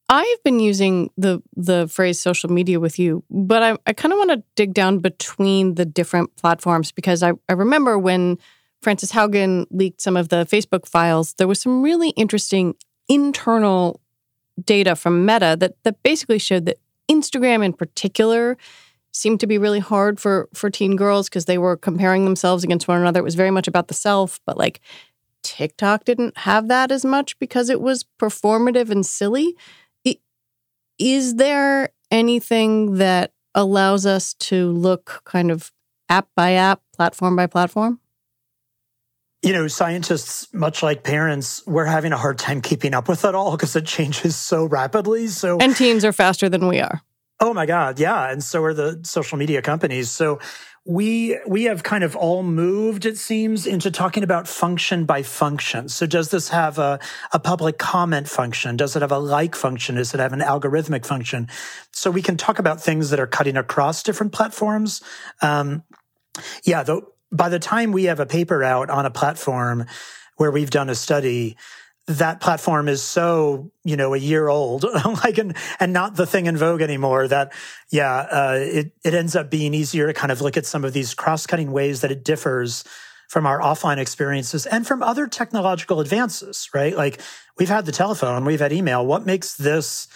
I've 0.10 0.44
been 0.44 0.60
using 0.60 1.12
the 1.18 1.42
the 1.56 1.88
phrase 1.88 2.20
social 2.20 2.52
media 2.52 2.80
with 2.80 2.98
you, 3.00 3.24
but 3.30 3.64
I, 3.64 3.78
I 3.86 3.94
kind 3.94 4.14
of 4.14 4.18
want 4.18 4.32
to 4.32 4.44
dig 4.56 4.74
down 4.74 5.00
between 5.00 5.76
the 5.76 5.86
different 5.86 6.36
platforms 6.38 6.92
because 6.92 7.24
I, 7.24 7.34
I 7.50 7.54
remember 7.54 7.98
when 7.98 8.38
Frances 8.82 9.12
Haugen 9.12 9.66
leaked 9.72 10.02
some 10.02 10.18
of 10.18 10.30
the 10.30 10.46
Facebook 10.46 10.88
files, 10.88 11.34
there 11.38 11.48
was 11.48 11.62
some 11.62 11.82
really 11.82 12.10
interesting 12.12 12.76
internal 13.08 14.00
data 14.64 14.96
from 14.96 15.26
Meta 15.26 15.56
that 15.60 15.74
that 15.84 16.02
basically 16.04 16.40
showed 16.40 16.66
that 16.66 16.80
Instagram 17.10 17.64
in 17.64 17.74
particular 17.74 18.58
seemed 19.16 19.40
to 19.40 19.48
be 19.48 19.58
really 19.58 19.80
hard 19.80 20.20
for 20.20 20.50
for 20.54 20.70
teen 20.70 20.96
girls 20.96 21.30
because 21.30 21.46
they 21.46 21.58
were 21.58 21.78
comparing 21.78 22.26
themselves 22.26 22.64
against 22.64 22.88
one 22.88 23.00
another. 23.00 23.22
It 23.22 23.24
was 23.24 23.36
very 23.36 23.52
much 23.52 23.68
about 23.68 23.88
the 23.88 23.94
self, 23.94 24.40
but 24.46 24.58
like 24.58 24.82
TikTok 25.42 26.04
didn't 26.04 26.38
have 26.40 26.68
that 26.68 26.92
as 26.92 27.06
much 27.06 27.38
because 27.40 27.70
it 27.70 27.80
was 27.80 28.06
performative 28.20 28.90
and 28.90 29.06
silly. 29.06 29.56
Is 30.98 31.36
there 31.36 31.90
anything 32.10 32.96
that 32.96 33.34
allows 33.54 34.06
us 34.06 34.34
to 34.36 34.70
look 34.72 35.22
kind 35.26 35.52
of 35.52 35.72
app 36.08 36.30
by 36.38 36.54
app, 36.54 36.82
platform 36.96 37.36
by 37.36 37.48
platform? 37.48 38.00
You 39.42 39.52
know, 39.52 39.68
scientists, 39.68 40.48
much 40.54 40.82
like 40.82 41.04
parents, 41.04 41.62
we're 41.68 41.86
having 41.86 42.14
a 42.14 42.18
hard 42.18 42.40
time 42.40 42.62
keeping 42.62 42.94
up 42.94 43.10
with 43.10 43.26
it 43.26 43.36
all 43.36 43.52
because 43.52 43.76
it 43.76 43.86
changes 43.86 44.38
so 44.38 44.64
rapidly. 44.66 45.28
So, 45.28 45.58
and 45.60 45.76
teens 45.76 46.06
are 46.06 46.14
faster 46.14 46.48
than 46.48 46.68
we 46.68 46.80
are. 46.80 47.02
Oh 47.40 47.54
my 47.54 47.66
God, 47.66 48.00
yeah, 48.00 48.32
and 48.32 48.44
so 48.44 48.64
are 48.64 48.74
the 48.74 49.02
social 49.04 49.38
media 49.38 49.62
companies. 49.62 50.10
So 50.10 50.40
we 50.86 51.38
we 51.48 51.64
have 51.64 51.84
kind 51.84 52.04
of 52.04 52.16
all 52.16 52.44
moved 52.44 53.06
it 53.06 53.18
seems 53.18 53.66
into 53.66 53.90
talking 53.90 54.24
about 54.24 54.48
function 54.48 55.06
by 55.06 55.24
function. 55.24 55.90
So 55.90 56.06
does 56.06 56.30
this 56.30 56.50
have 56.50 56.78
a, 56.78 57.00
a 57.34 57.40
public 57.40 57.78
comment 57.78 58.30
function? 58.30 58.78
Does 58.78 58.96
it 58.96 59.02
have 59.02 59.12
a 59.12 59.18
like 59.18 59.56
function? 59.56 59.96
Does 59.96 60.14
it 60.14 60.20
have 60.20 60.32
an 60.32 60.42
algorithmic 60.42 61.06
function? 61.06 61.50
So 61.92 62.12
we 62.12 62.22
can 62.22 62.38
talk 62.38 62.60
about 62.60 62.82
things 62.82 63.10
that 63.10 63.20
are 63.20 63.28
cutting 63.28 63.58
across 63.58 64.04
different 64.04 64.32
platforms. 64.32 65.02
Um, 65.42 65.84
yeah 66.64 66.84
though 66.84 67.14
by 67.32 67.50
the 67.50 67.60
time 67.60 67.92
we 67.92 68.06
have 68.06 68.20
a 68.20 68.26
paper 68.26 68.64
out 68.64 68.90
on 68.90 69.06
a 69.06 69.12
platform 69.12 69.86
where 70.38 70.52
we've 70.52 70.70
done 70.70 70.90
a 70.90 70.96
study 70.96 71.58
that 72.08 72.40
platform 72.40 72.88
is 72.88 73.02
so 73.02 73.72
you 73.84 73.98
know 73.98 74.14
a 74.14 74.18
year 74.18 74.48
old 74.48 74.84
like 75.24 75.38
and 75.38 75.56
and 75.80 75.92
not 75.92 76.16
the 76.16 76.26
thing 76.26 76.46
in 76.46 76.56
vogue 76.56 76.82
anymore 76.82 77.28
that 77.28 77.52
yeah 77.90 78.28
uh, 78.32 78.58
it 78.60 78.92
it 79.04 79.14
ends 79.14 79.36
up 79.36 79.50
being 79.50 79.74
easier 79.74 80.06
to 80.08 80.14
kind 80.14 80.32
of 80.32 80.40
look 80.42 80.56
at 80.56 80.66
some 80.66 80.86
of 80.86 80.94
these 80.94 81.14
cross-cutting 81.14 81.72
ways 81.72 82.02
that 82.02 82.12
it 82.12 82.24
differs 82.24 82.84
from 83.28 83.48
our 83.48 83.60
offline 83.60 83.98
experiences 83.98 84.68
and 84.68 84.86
from 84.86 85.02
other 85.02 85.26
technological 85.28 86.00
advances 86.00 86.70
right? 86.76 86.96
Like 86.96 87.22
we've 87.58 87.70
had 87.70 87.86
the 87.86 87.92
telephone 87.92 88.46
we've 88.46 88.60
had 88.60 88.72
email. 88.72 89.06
What 89.06 89.26
makes 89.26 89.56
this 89.56 90.08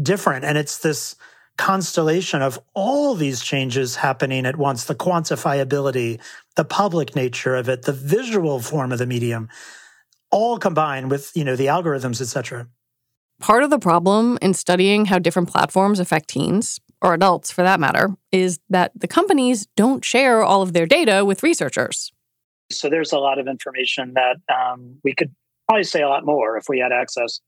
different? 0.00 0.44
And 0.44 0.56
it's 0.56 0.78
this 0.78 1.14
constellation 1.56 2.42
of 2.42 2.58
all 2.74 3.14
these 3.14 3.42
changes 3.42 3.96
happening 3.96 4.44
at 4.44 4.56
once 4.56 4.84
the 4.84 4.94
quantifiability 4.94 6.20
the 6.56 6.64
public 6.64 7.14
nature 7.14 7.54
of 7.54 7.68
it 7.68 7.82
the 7.82 7.92
visual 7.92 8.58
form 8.58 8.90
of 8.90 8.98
the 8.98 9.06
medium 9.06 9.48
all 10.34 10.58
combined 10.58 11.10
with, 11.10 11.30
you 11.34 11.44
know, 11.44 11.56
the 11.56 11.66
algorithms, 11.66 12.20
et 12.20 12.26
cetera. 12.26 12.66
Part 13.40 13.62
of 13.62 13.70
the 13.70 13.78
problem 13.78 14.38
in 14.42 14.52
studying 14.52 15.06
how 15.06 15.18
different 15.18 15.48
platforms 15.48 16.00
affect 16.00 16.28
teens, 16.28 16.80
or 17.00 17.14
adults 17.14 17.50
for 17.50 17.62
that 17.62 17.80
matter, 17.80 18.16
is 18.32 18.58
that 18.68 18.90
the 18.94 19.08
companies 19.08 19.66
don't 19.76 20.04
share 20.04 20.42
all 20.42 20.62
of 20.62 20.72
their 20.72 20.86
data 20.86 21.24
with 21.24 21.42
researchers. 21.42 22.12
So 22.72 22.88
there's 22.88 23.12
a 23.12 23.18
lot 23.18 23.38
of 23.38 23.46
information 23.46 24.14
that 24.14 24.36
um, 24.52 24.96
we 25.04 25.14
could 25.14 25.34
probably 25.68 25.84
say 25.84 26.02
a 26.02 26.08
lot 26.08 26.24
more 26.24 26.56
if 26.56 26.68
we 26.68 26.78
had 26.78 26.92
access. 26.92 27.40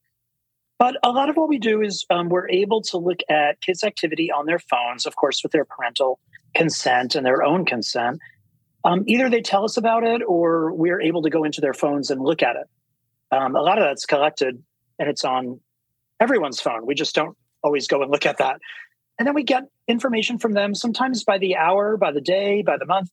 But 0.79 0.97
a 1.03 1.11
lot 1.11 1.31
of 1.31 1.37
what 1.37 1.49
we 1.49 1.59
do 1.59 1.81
is 1.81 2.05
um, 2.11 2.29
we're 2.29 2.51
able 2.51 2.83
to 2.83 2.99
look 2.99 3.21
at 3.31 3.61
kids' 3.63 3.83
activity 3.83 4.31
on 4.31 4.45
their 4.47 4.59
phones, 4.59 5.07
of 5.07 5.17
course, 5.17 5.43
with 5.43 5.53
their 5.53 5.65
parental 5.65 6.21
consent 6.55 7.15
and 7.15 7.25
their 7.25 7.43
own 7.43 7.65
consent. 7.65 8.19
Um, 8.85 9.03
either 9.07 9.31
they 9.31 9.41
tell 9.41 9.65
us 9.65 9.77
about 9.77 10.05
it 10.05 10.21
or 10.27 10.75
we're 10.75 11.01
able 11.01 11.23
to 11.23 11.31
go 11.31 11.45
into 11.45 11.61
their 11.61 11.75
phones 11.75 12.11
and 12.11 12.21
look 12.21 12.43
at 12.43 12.57
it. 12.57 12.67
Um, 13.33 13.57
a 13.57 13.61
lot 13.61 13.79
of 13.79 13.85
that's 13.85 14.07
collected 14.07 14.63
and 14.99 15.09
it's 15.09 15.25
on 15.25 15.61
everyone's 16.21 16.61
phone. 16.61 16.87
We 16.87 16.95
just 16.95 17.15
don't 17.15 17.37
always 17.63 17.87
go 17.87 18.03
and 18.03 18.11
look 18.11 18.27
at 18.27 18.39
that. 18.39 18.61
And 19.19 19.27
then 19.27 19.35
we 19.35 19.43
get 19.43 19.65
information 19.89 20.39
from 20.39 20.53
them, 20.53 20.75
sometimes 20.75 21.25
by 21.25 21.39
the 21.39 21.57
hour, 21.57 21.97
by 21.97 22.13
the 22.13 22.21
day, 22.21 22.63
by 22.63 22.77
the 22.79 22.87
month, 22.87 23.11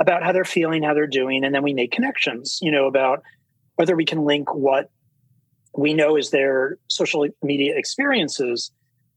about 0.00 0.22
how 0.22 0.32
they're 0.32 0.44
feeling, 0.44 0.82
how 0.82 0.94
they're 0.94 1.06
doing. 1.06 1.44
And 1.44 1.54
then 1.54 1.62
we 1.62 1.74
make 1.74 1.90
connections, 1.90 2.58
you 2.62 2.70
know, 2.70 2.86
about 2.86 3.22
whether 3.76 3.96
we 3.96 4.04
can 4.04 4.24
link 4.24 4.54
what 4.54 4.90
we 5.76 5.94
know 5.94 6.16
is 6.16 6.30
their 6.30 6.78
social 6.88 7.26
media 7.42 7.76
experiences 7.76 8.70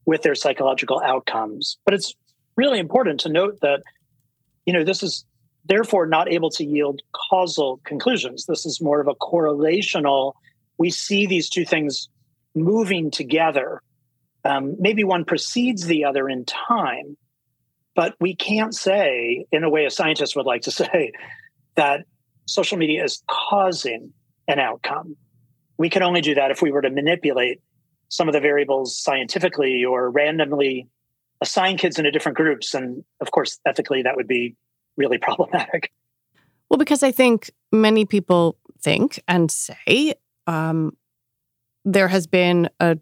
with 0.06 0.22
their 0.22 0.34
psychological 0.34 1.00
outcomes. 1.04 1.78
But 1.84 1.94
it's 1.94 2.14
really 2.56 2.78
important 2.78 3.20
to 3.20 3.28
note 3.28 3.58
that, 3.62 3.82
you 4.66 4.72
know, 4.72 4.84
this 4.84 5.02
is 5.02 5.24
therefore 5.64 6.06
not 6.06 6.30
able 6.30 6.50
to 6.50 6.64
yield 6.64 7.00
causal 7.12 7.80
conclusions. 7.84 8.46
This 8.46 8.66
is 8.66 8.80
more 8.80 9.00
of 9.00 9.08
a 9.08 9.14
correlational. 9.14 10.34
We 10.78 10.90
see 10.90 11.26
these 11.26 11.48
two 11.48 11.64
things 11.64 12.08
moving 12.54 13.10
together. 13.10 13.82
Um, 14.44 14.76
maybe 14.78 15.04
one 15.04 15.24
precedes 15.24 15.86
the 15.86 16.04
other 16.04 16.28
in 16.28 16.44
time, 16.44 17.16
but 17.94 18.14
we 18.20 18.34
can't 18.34 18.74
say, 18.74 19.46
in 19.50 19.64
a 19.64 19.70
way 19.70 19.86
a 19.86 19.90
scientist 19.90 20.36
would 20.36 20.46
like 20.46 20.62
to 20.62 20.70
say, 20.70 21.12
that 21.76 22.04
social 22.46 22.76
media 22.76 23.02
is 23.02 23.22
causing 23.28 24.12
an 24.46 24.58
outcome. 24.58 25.16
We 25.78 25.88
can 25.88 26.02
only 26.02 26.20
do 26.20 26.34
that 26.34 26.50
if 26.50 26.62
we 26.62 26.70
were 26.70 26.82
to 26.82 26.90
manipulate 26.90 27.60
some 28.08 28.28
of 28.28 28.34
the 28.34 28.40
variables 28.40 28.96
scientifically 28.96 29.84
or 29.84 30.10
randomly 30.10 30.88
assign 31.40 31.78
kids 31.78 31.98
into 31.98 32.10
different 32.10 32.36
groups. 32.36 32.74
And 32.74 33.02
of 33.20 33.30
course, 33.30 33.58
ethically, 33.66 34.02
that 34.02 34.14
would 34.14 34.28
be 34.28 34.54
really 34.96 35.18
problematic. 35.28 35.92
Well, 36.68 36.78
because 36.78 37.02
I 37.02 37.10
think 37.10 37.50
many 37.72 38.04
people 38.04 38.56
think 38.80 39.20
and 39.28 39.50
say 39.50 40.14
um, 40.46 40.96
there 41.84 42.08
has 42.08 42.26
been 42.26 42.68
a 42.80 42.98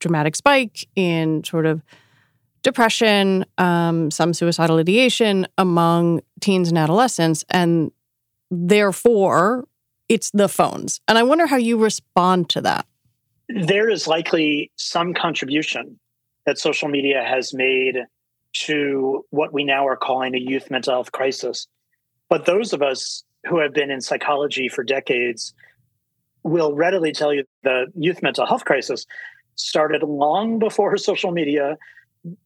dramatic 0.00 0.36
spike 0.36 0.86
in 0.94 1.42
sort 1.44 1.66
of 1.66 1.82
depression, 2.62 3.44
um, 3.56 4.10
some 4.10 4.34
suicidal 4.34 4.78
ideation 4.78 5.46
among 5.56 6.20
teens 6.40 6.68
and 6.68 6.78
adolescents, 6.78 7.44
and 7.50 7.92
therefore 8.50 9.66
it's 10.08 10.30
the 10.32 10.48
phones. 10.48 11.00
And 11.08 11.18
I 11.18 11.22
wonder 11.22 11.46
how 11.46 11.56
you 11.56 11.78
respond 11.78 12.48
to 12.50 12.60
that. 12.62 12.86
There 13.48 13.88
is 13.88 14.06
likely 14.06 14.70
some 14.76 15.14
contribution 15.14 15.98
that 16.46 16.58
social 16.58 16.88
media 16.88 17.24
has 17.24 17.54
made 17.54 17.96
to 18.52 19.24
what 19.30 19.52
we 19.52 19.64
now 19.64 19.86
are 19.86 19.96
calling 19.96 20.34
a 20.34 20.38
youth 20.38 20.70
mental 20.70 20.94
health 20.94 21.12
crisis. 21.12 21.66
But 22.28 22.46
those 22.46 22.72
of 22.72 22.82
us 22.82 23.24
who 23.46 23.58
have 23.58 23.72
been 23.72 23.90
in 23.90 24.00
psychology 24.00 24.68
for 24.68 24.84
decades 24.84 25.54
will 26.42 26.74
readily 26.74 27.12
tell 27.12 27.32
you 27.32 27.44
the 27.62 27.86
youth 27.94 28.22
mental 28.22 28.46
health 28.46 28.64
crisis 28.64 29.06
started 29.56 30.02
long 30.02 30.58
before 30.58 30.96
social 30.96 31.32
media. 31.32 31.76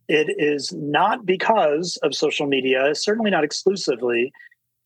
It 0.08 0.34
is 0.38 0.72
not 0.72 1.24
because 1.24 1.98
of 2.02 2.14
social 2.14 2.46
media, 2.46 2.94
certainly 2.94 3.30
not 3.30 3.44
exclusively. 3.44 4.32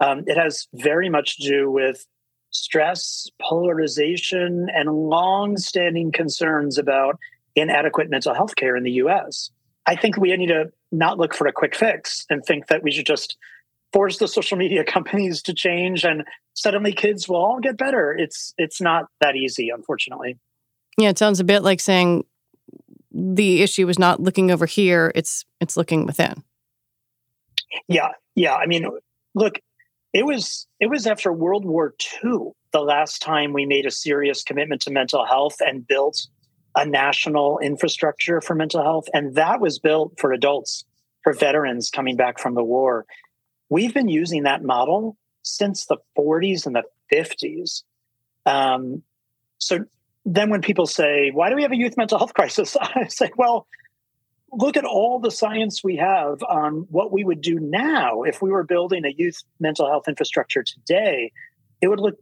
Um, 0.01 0.25
it 0.27 0.37
has 0.37 0.69
very 0.75 1.09
much 1.09 1.39
to 1.39 1.49
do 1.49 1.71
with 1.71 2.07
stress, 2.51 3.29
polarization, 3.43 4.69
and 4.75 4.91
long-standing 4.91 6.13
concerns 6.13 6.79
about 6.79 7.19
inadequate 7.55 8.11
mental 8.11 8.35
health 8.35 8.57
care 8.57 8.77
in 8.77 8.85
the 8.85 8.93
US. 8.93 9.51
I 9.87 9.97
think 9.97 10.17
we 10.17 10.37
need 10.37 10.49
to 10.49 10.73
not 10.93 11.19
look 11.19 11.35
for 11.35 11.47
a 11.47 11.53
quick 11.53 11.75
fix 11.75 12.27
and 12.29 12.45
think 12.45 12.67
that 12.69 12.83
we 12.83 12.91
should 12.91 13.07
just 13.07 13.37
force 13.93 14.19
the 14.19 14.29
social 14.29 14.57
media 14.57 14.85
companies 14.97 15.43
to 15.43 15.55
change 15.55 16.05
and 16.05 16.25
suddenly 16.55 16.93
kids 16.93 17.29
will 17.29 17.37
all 17.37 17.61
get 17.61 17.77
better. 17.77 18.13
It's 18.13 18.55
it's 18.59 18.81
not 18.81 19.07
that 19.21 19.37
easy, 19.37 19.71
unfortunately. 19.71 20.39
Yeah, 20.99 21.11
it 21.11 21.19
sounds 21.19 21.41
a 21.41 21.45
bit 21.45 21.63
like 21.63 21.81
saying 21.81 22.25
the 23.13 23.63
issue 23.63 23.89
is 23.89 23.99
not 23.99 24.21
looking 24.21 24.51
over 24.51 24.67
here, 24.67 25.13
it's 25.15 25.45
it's 25.61 25.77
looking 25.77 26.07
within. 26.07 26.43
Yeah. 27.89 28.09
Yeah. 28.35 28.55
I 28.55 28.67
mean, 28.67 28.89
look, 29.35 29.61
it 30.13 30.25
was 30.25 30.67
it 30.81 30.89
was 30.89 31.07
after 31.07 31.33
World 31.33 31.65
War 31.65 31.95
II 32.23 32.53
the 32.73 32.81
last 32.81 33.23
time 33.23 33.53
we 33.53 33.65
made 33.65 33.87
a 33.87 33.91
serious 33.91 34.43
commitment 34.43 34.83
to 34.83 34.91
mental 34.91 35.25
health 35.25 35.57
and 35.61 35.87
built 35.87 36.27
a 36.77 36.87
national 36.87 37.59
infrastructure 37.59 38.41
for 38.41 38.55
mental 38.55 38.83
health. 38.83 39.07
And 39.15 39.35
that 39.37 39.61
was 39.61 39.79
built 39.79 40.21
for 40.21 40.33
adults, 40.33 40.85
for 41.25 41.33
veterans 41.33 41.91
coming 41.91 42.17
back 42.17 42.39
from 42.39 42.55
the 42.55 42.63
war. 42.63 43.07
We've 43.71 43.95
been 43.95 44.09
using 44.09 44.45
that 44.45 44.63
model 44.63 45.17
since 45.43 45.87
the 45.87 45.97
40s 46.17 46.67
and 46.67 46.77
the 46.77 46.85
50s. 47.13 47.83
Um, 48.45 49.03
so 49.59 49.87
then 50.27 50.51
when 50.51 50.61
people 50.61 50.87
say, 50.87 51.31
why 51.33 51.49
do 51.49 51.57
we 51.57 51.63
have 51.63 51.73
a 51.73 51.77
youth 51.77 51.97
mental 51.97 52.19
health 52.19 52.35
crisis? 52.35 52.77
I 52.81 53.07
say, 53.09 53.31
well, 53.37 53.67
look 54.53 54.77
at 54.77 54.85
all 54.85 55.19
the 55.19 55.31
science 55.31 55.83
we 55.83 55.97
have 55.97 56.43
on 56.43 56.87
what 56.91 57.11
we 57.11 57.25
would 57.25 57.41
do 57.41 57.59
now 57.59 58.23
if 58.23 58.43
we 58.43 58.51
were 58.51 58.65
building 58.65 59.05
a 59.05 59.15
youth 59.17 59.43
mental 59.59 59.89
health 59.89 60.09
infrastructure 60.09 60.63
today. 60.63 61.33
It 61.81 61.89
would 61.89 62.01
look 62.01 62.19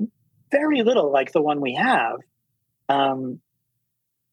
very 0.51 0.83
little 0.83 1.13
like 1.13 1.33
the 1.33 1.43
one 1.43 1.61
we 1.61 1.75
have. 1.75 2.19
Um, 2.89 3.41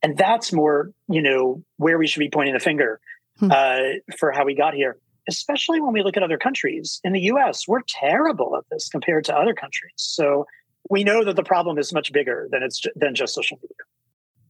and 0.04 0.18
that's 0.18 0.52
more 0.52 0.92
you 1.08 1.22
know 1.22 1.64
where 1.78 1.98
we 1.98 2.08
should 2.08 2.20
be 2.20 2.30
pointing 2.30 2.54
the 2.54 2.60
finger 2.60 3.00
hmm. 3.40 3.52
uh, 3.52 3.80
for 4.18 4.32
how 4.32 4.46
we 4.46 4.56
got 4.56 4.74
here. 4.74 4.98
Especially 5.30 5.80
when 5.80 5.94
we 5.94 6.02
look 6.02 6.18
at 6.18 6.24
other 6.24 6.38
countries. 6.38 7.00
In 7.04 7.14
the 7.14 7.22
us 7.22 7.68
we're 7.68 7.82
terrible 7.88 8.56
at 8.58 8.64
this 8.72 8.90
compared 8.90 9.24
to 9.26 9.36
other 9.36 9.54
countries. 9.54 9.94
So 9.98 10.46
we 10.90 11.04
know 11.04 11.24
that 11.24 11.36
the 11.36 11.44
problem 11.44 11.78
is 11.78 11.94
much 11.94 12.12
bigger 12.12 12.48
than 12.52 12.64
it's 12.64 12.82
than 12.96 13.16
just 13.16 13.34
social 13.34 13.58
media. 13.58 13.76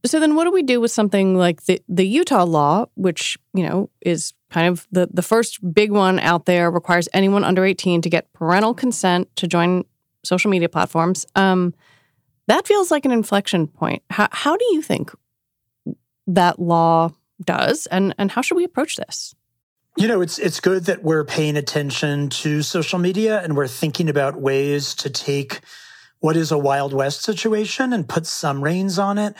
So 0.04 0.18
then 0.18 0.34
what 0.34 0.44
do 0.44 0.50
we 0.50 0.64
do 0.64 0.80
with 0.80 0.90
something 0.90 1.36
like 1.36 1.64
the, 1.66 1.80
the 1.88 2.04
utah 2.04 2.44
law 2.44 2.86
which 2.94 3.38
you 3.54 3.64
know 3.66 3.90
is 4.00 4.32
kind 4.50 4.68
of 4.68 4.86
the, 4.90 5.08
the 5.12 5.22
first 5.22 5.60
big 5.72 5.92
one 5.92 6.18
out 6.18 6.46
there 6.46 6.70
requires 6.70 7.08
anyone 7.12 7.44
under 7.44 7.64
18 7.64 8.02
to 8.02 8.10
get 8.10 8.32
parental 8.32 8.74
consent 8.74 9.34
to 9.36 9.46
join 9.46 9.84
social 10.24 10.50
media 10.50 10.68
platforms? 10.68 11.26
Um, 11.34 11.74
That 12.48 12.66
feels 12.66 12.90
like 12.90 13.04
an 13.04 13.12
inflection 13.12 13.66
point. 13.66 14.02
How, 14.10 14.28
how 14.32 14.56
do 14.56 14.64
you 14.72 14.82
think 14.82 15.12
that 16.26 16.58
law 16.58 17.12
does, 17.42 17.86
and, 17.86 18.14
and 18.18 18.30
how 18.30 18.42
should 18.42 18.56
we 18.56 18.64
approach 18.64 18.96
this? 18.96 19.34
You 19.96 20.08
know, 20.08 20.22
it's 20.22 20.38
it's 20.38 20.58
good 20.58 20.84
that 20.86 21.02
we're 21.02 21.24
paying 21.24 21.56
attention 21.56 22.30
to 22.30 22.62
social 22.62 22.98
media 22.98 23.42
and 23.42 23.54
we're 23.54 23.68
thinking 23.68 24.08
about 24.08 24.40
ways 24.40 24.94
to 24.96 25.10
take 25.10 25.60
what 26.20 26.34
is 26.34 26.50
a 26.50 26.56
Wild 26.56 26.94
West 26.94 27.22
situation 27.22 27.92
and 27.92 28.08
put 28.08 28.26
some 28.26 28.64
reins 28.64 28.98
on 28.98 29.18
it. 29.18 29.34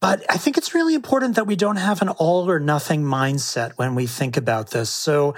But 0.00 0.24
I 0.28 0.38
think 0.38 0.58
it's 0.58 0.74
really 0.74 0.94
important 0.94 1.36
that 1.36 1.46
we 1.46 1.56
don't 1.56 1.76
have 1.76 2.02
an 2.02 2.08
all 2.08 2.50
or 2.50 2.58
nothing 2.58 3.04
mindset 3.04 3.72
when 3.76 3.94
we 3.94 4.06
think 4.06 4.36
about 4.36 4.70
this. 4.70 4.90
So 4.90 5.34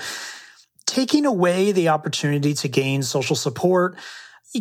taking 0.86 1.26
away 1.26 1.72
the 1.72 1.88
opportunity 1.88 2.54
to 2.54 2.68
gain 2.68 3.02
social 3.02 3.36
support, 3.36 3.96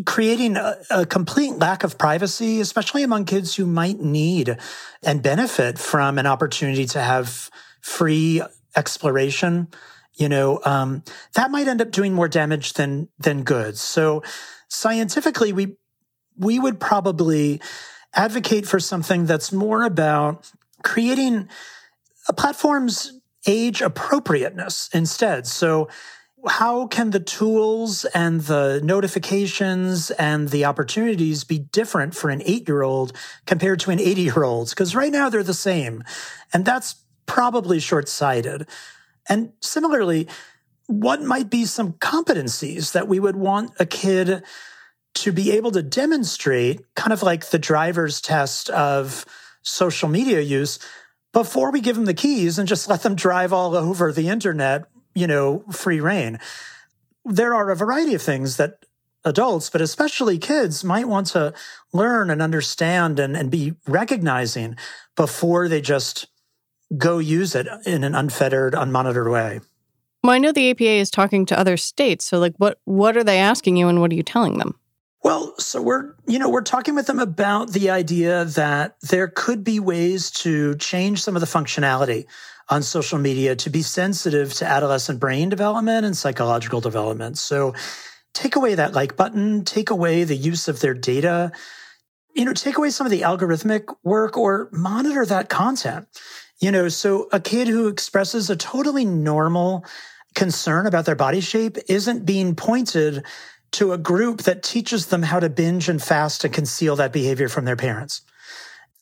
creating 0.06 0.58
a, 0.58 0.78
a, 0.90 1.06
complete 1.06 1.54
lack 1.54 1.84
of 1.84 1.98
privacy, 1.98 2.60
especially 2.60 3.04
among 3.04 3.26
kids 3.26 3.56
who 3.56 3.66
might 3.66 4.00
need 4.00 4.58
and 5.04 5.24
benefit 5.24 5.80
from 5.80 6.18
an 6.18 6.26
opportunity 6.26 6.86
to 6.86 7.00
have 7.00 7.50
free 7.82 8.42
exploration, 8.76 9.68
you 10.16 10.28
know, 10.28 10.60
um, 10.66 11.04
that 11.36 11.52
might 11.52 11.68
end 11.68 11.82
up 11.82 11.92
doing 11.92 12.14
more 12.14 12.28
damage 12.28 12.74
than 12.74 13.08
than 13.20 13.44
good. 13.44 13.78
So 13.78 14.24
scientifically, 14.68 15.54
we 15.54 15.78
we 16.38 16.60
would 16.60 16.80
probably 16.80 17.62
advocate 18.14 18.68
for 18.68 18.80
something 18.80 19.26
that's 19.26 19.52
more 19.52 19.84
about 19.84 20.52
creating 20.84 21.48
a 22.28 22.34
platform's 22.34 23.20
age 23.48 23.82
appropriateness 23.82 24.90
instead. 24.94 25.48
So 25.48 25.88
how 26.46 26.88
can 26.88 27.12
the 27.12 27.20
tools 27.20 28.06
and 28.06 28.42
the 28.42 28.80
notifications 28.84 30.12
and 30.12 30.50
the 30.50 30.66
opportunities 30.66 31.44
be 31.44 31.60
different 31.60 32.16
for 32.16 32.30
an 32.30 32.42
eight 32.46 32.68
year 32.68 32.84
old 32.84 33.14
compared 33.46 33.80
to 33.82 33.92
an 33.92 34.00
80 34.00 34.22
year 34.22 34.44
old? 34.44 34.70
Because 34.70 34.96
right 34.96 35.12
now 35.12 35.30
they're 35.30 35.44
the 35.44 35.54
same. 35.54 36.04
And 36.54 36.64
that's 36.64 36.96
probably 37.26 37.80
short 37.80 38.08
sighted. 38.08 38.68
And 39.28 39.52
similarly, 39.62 40.28
what 40.86 41.22
might 41.22 41.50
be 41.50 41.66
some 41.66 41.94
competencies 41.94 42.94
that 42.94 43.08
we 43.08 43.20
would 43.20 43.36
want 43.36 43.72
a 43.80 43.86
kid 43.86 44.44
to 45.16 45.32
be 45.32 45.52
able 45.52 45.72
to 45.72 45.82
demonstrate, 45.82 46.82
kind 46.96 47.12
of 47.12 47.24
like 47.24 47.50
the 47.50 47.60
driver's 47.60 48.22
test 48.22 48.70
of 48.70 49.26
social 49.64 50.08
media 50.08 50.40
use, 50.40 50.80
before 51.34 51.72
we 51.72 51.82
give 51.82 51.96
them 51.96 52.06
the 52.06 52.14
keys 52.14 52.58
and 52.58 52.68
just 52.68 52.88
let 52.88 53.02
them 53.02 53.16
drive 53.16 53.52
all 53.52 53.76
over 53.76 54.12
the 54.12 54.30
internet, 54.30 54.86
you 55.18 55.28
know, 55.28 55.64
free 55.72 56.00
rein. 56.00 56.40
There 57.26 57.54
are 57.54 57.72
a 57.72 57.76
variety 57.76 58.14
of 58.14 58.22
things 58.22 58.58
that 58.58 58.86
adults, 59.26 59.70
but 59.70 59.82
especially 59.82 60.38
kids, 60.38 60.84
might 60.84 61.08
want 61.08 61.28
to 61.28 61.54
learn 61.92 62.30
and 62.30 62.42
understand 62.42 63.20
and, 63.20 63.36
and 63.36 63.52
be 63.52 63.74
recognizing 63.88 64.78
before 65.16 65.68
they 65.68 65.82
just 65.82 66.28
go 66.98 67.18
use 67.18 67.56
it 67.56 67.68
in 67.86 68.04
an 68.04 68.16
unfettered, 68.16 68.74
unmonitored 68.74 69.32
way. 69.32 69.60
Well, 70.24 70.34
I 70.34 70.38
know 70.38 70.52
the 70.52 70.72
APA 70.72 70.84
is 70.84 71.12
talking 71.12 71.46
to 71.48 71.60
other 71.60 71.78
states. 71.78 72.26
So, 72.26 72.40
like, 72.40 72.56
what 72.58 72.80
what 72.86 73.18
are 73.18 73.24
they 73.24 73.40
asking 73.40 73.78
you, 73.78 73.88
and 73.88 74.02
what 74.02 74.12
are 74.12 74.16
you 74.16 74.24
telling 74.24 74.58
them? 74.58 74.80
Well, 75.24 75.54
so 75.58 75.82
we're, 75.82 76.14
you 76.28 76.40
know, 76.40 76.50
we're 76.50 76.62
talking 76.62 76.96
with 76.96 77.08
them 77.08 77.20
about 77.20 77.72
the 77.72 77.90
idea 77.90 78.46
that 78.46 78.96
there 79.02 79.28
could 79.28 79.64
be 79.64 79.80
ways 79.80 80.32
to 80.32 80.76
change 80.76 81.22
some 81.22 81.36
of 81.36 81.42
the 81.42 81.48
functionality 81.48 82.28
on 82.70 82.84
social 82.84 83.18
media 83.18 83.56
to 83.56 83.70
be 83.70 83.82
sensitive 83.82 84.54
to 84.56 84.66
adolescent 84.66 85.20
brain 85.20 85.50
development 85.50 86.06
and 86.06 86.18
psychological 86.18 86.82
development. 86.82 87.38
So 87.38 87.74
take 88.34 88.56
away 88.56 88.76
that 88.76 88.94
like 88.94 89.16
button, 89.16 89.64
take 89.64 89.90
away 89.90 90.24
the 90.24 90.36
use 90.36 90.68
of 90.68 90.80
their 90.80 90.94
data, 90.94 91.52
you 92.36 92.46
know, 92.46 92.54
take 92.54 92.78
away 92.78 92.90
some 92.90 93.08
of 93.08 93.12
the 93.12 93.22
algorithmic 93.22 93.96
work 94.04 94.38
or 94.38 94.70
monitor 94.72 95.26
that 95.26 95.50
content. 95.50 96.08
You 96.60 96.72
know, 96.72 96.90
so 96.90 97.30
a 97.32 97.40
kid 97.40 97.68
who 97.68 97.88
expresses 97.88 98.50
a 98.50 98.56
totally 98.56 99.06
normal 99.06 99.86
concern 100.36 100.86
about 100.86 101.06
their 101.06 101.16
body 101.16 101.42
shape 101.42 101.78
isn't 101.88 102.26
being 102.26 102.56
pointed 102.56 103.24
to 103.72 103.92
a 103.92 103.98
group 103.98 104.44
that 104.44 104.64
teaches 104.64 105.08
them 105.08 105.24
how 105.24 105.40
to 105.40 105.50
binge 105.50 105.90
and 105.90 106.02
fast 106.02 106.44
and 106.44 106.54
conceal 106.54 106.96
that 106.96 107.12
behavior 107.12 107.50
from 107.50 107.66
their 107.66 107.76
parents. 107.76 108.22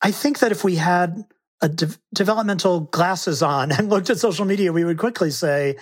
I 0.02 0.12
think 0.12 0.40
that 0.40 0.52
if 0.52 0.64
we 0.64 0.76
had 0.76 1.26
a 1.62 1.70
de- 1.70 1.98
developmental 2.14 2.82
glasses 2.82 3.42
on 3.42 3.72
and 3.72 3.90
looked 3.90 4.10
at 4.10 4.20
social 4.20 4.46
media, 4.46 4.74
we 4.74 4.84
would 4.84 4.98
quickly 4.98 5.32
say, 5.32 5.78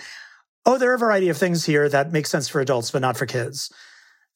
oh, 0.66 0.78
there 0.78 0.90
are 0.90 0.94
a 0.94 0.98
variety 0.98 1.28
of 1.28 1.36
things 1.36 1.64
here 1.64 1.88
that 1.88 2.12
make 2.12 2.26
sense 2.26 2.48
for 2.48 2.60
adults, 2.60 2.90
but 2.90 3.02
not 3.02 3.16
for 3.16 3.26
kids. 3.26 3.72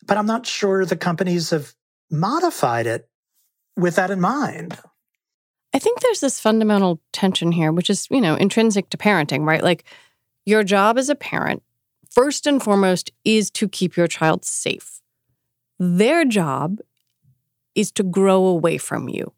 But 0.07 0.19
I'm 0.19 0.27
not 0.27 0.47
sure 0.47 0.85
the 0.85 0.97
companies 0.97 1.51
have 1.51 1.75
modified 2.11 2.87
it 2.87 3.09
with 3.77 3.97
that 3.97 4.11
in 4.11 4.21
mind. 4.21 4.79
I 5.75 5.79
think 5.79 6.01
there's 6.01 6.21
this 6.21 6.41
fundamental 6.41 7.01
tension 7.13 7.53
here, 7.53 7.73
which 7.73 7.91
is, 7.91 8.09
you 8.11 8.21
know, 8.21 8.35
intrinsic 8.35 8.91
to 8.91 8.97
parenting, 8.97 9.47
right? 9.47 9.63
Like 9.63 9.85
your 10.47 10.65
job 10.65 10.99
as 10.99 11.09
a 11.09 11.15
parent 11.15 11.63
first 12.11 12.47
and 12.47 12.63
foremost 12.63 13.11
is 13.25 13.51
to 13.53 13.69
keep 13.69 13.97
your 13.97 14.07
child 14.07 14.45
safe. 14.45 15.01
Their 15.79 16.25
job 16.25 16.79
is 17.75 17.93
to 17.93 18.03
grow 18.03 18.47
away 18.47 18.79
from 18.79 19.09
you 19.09 19.33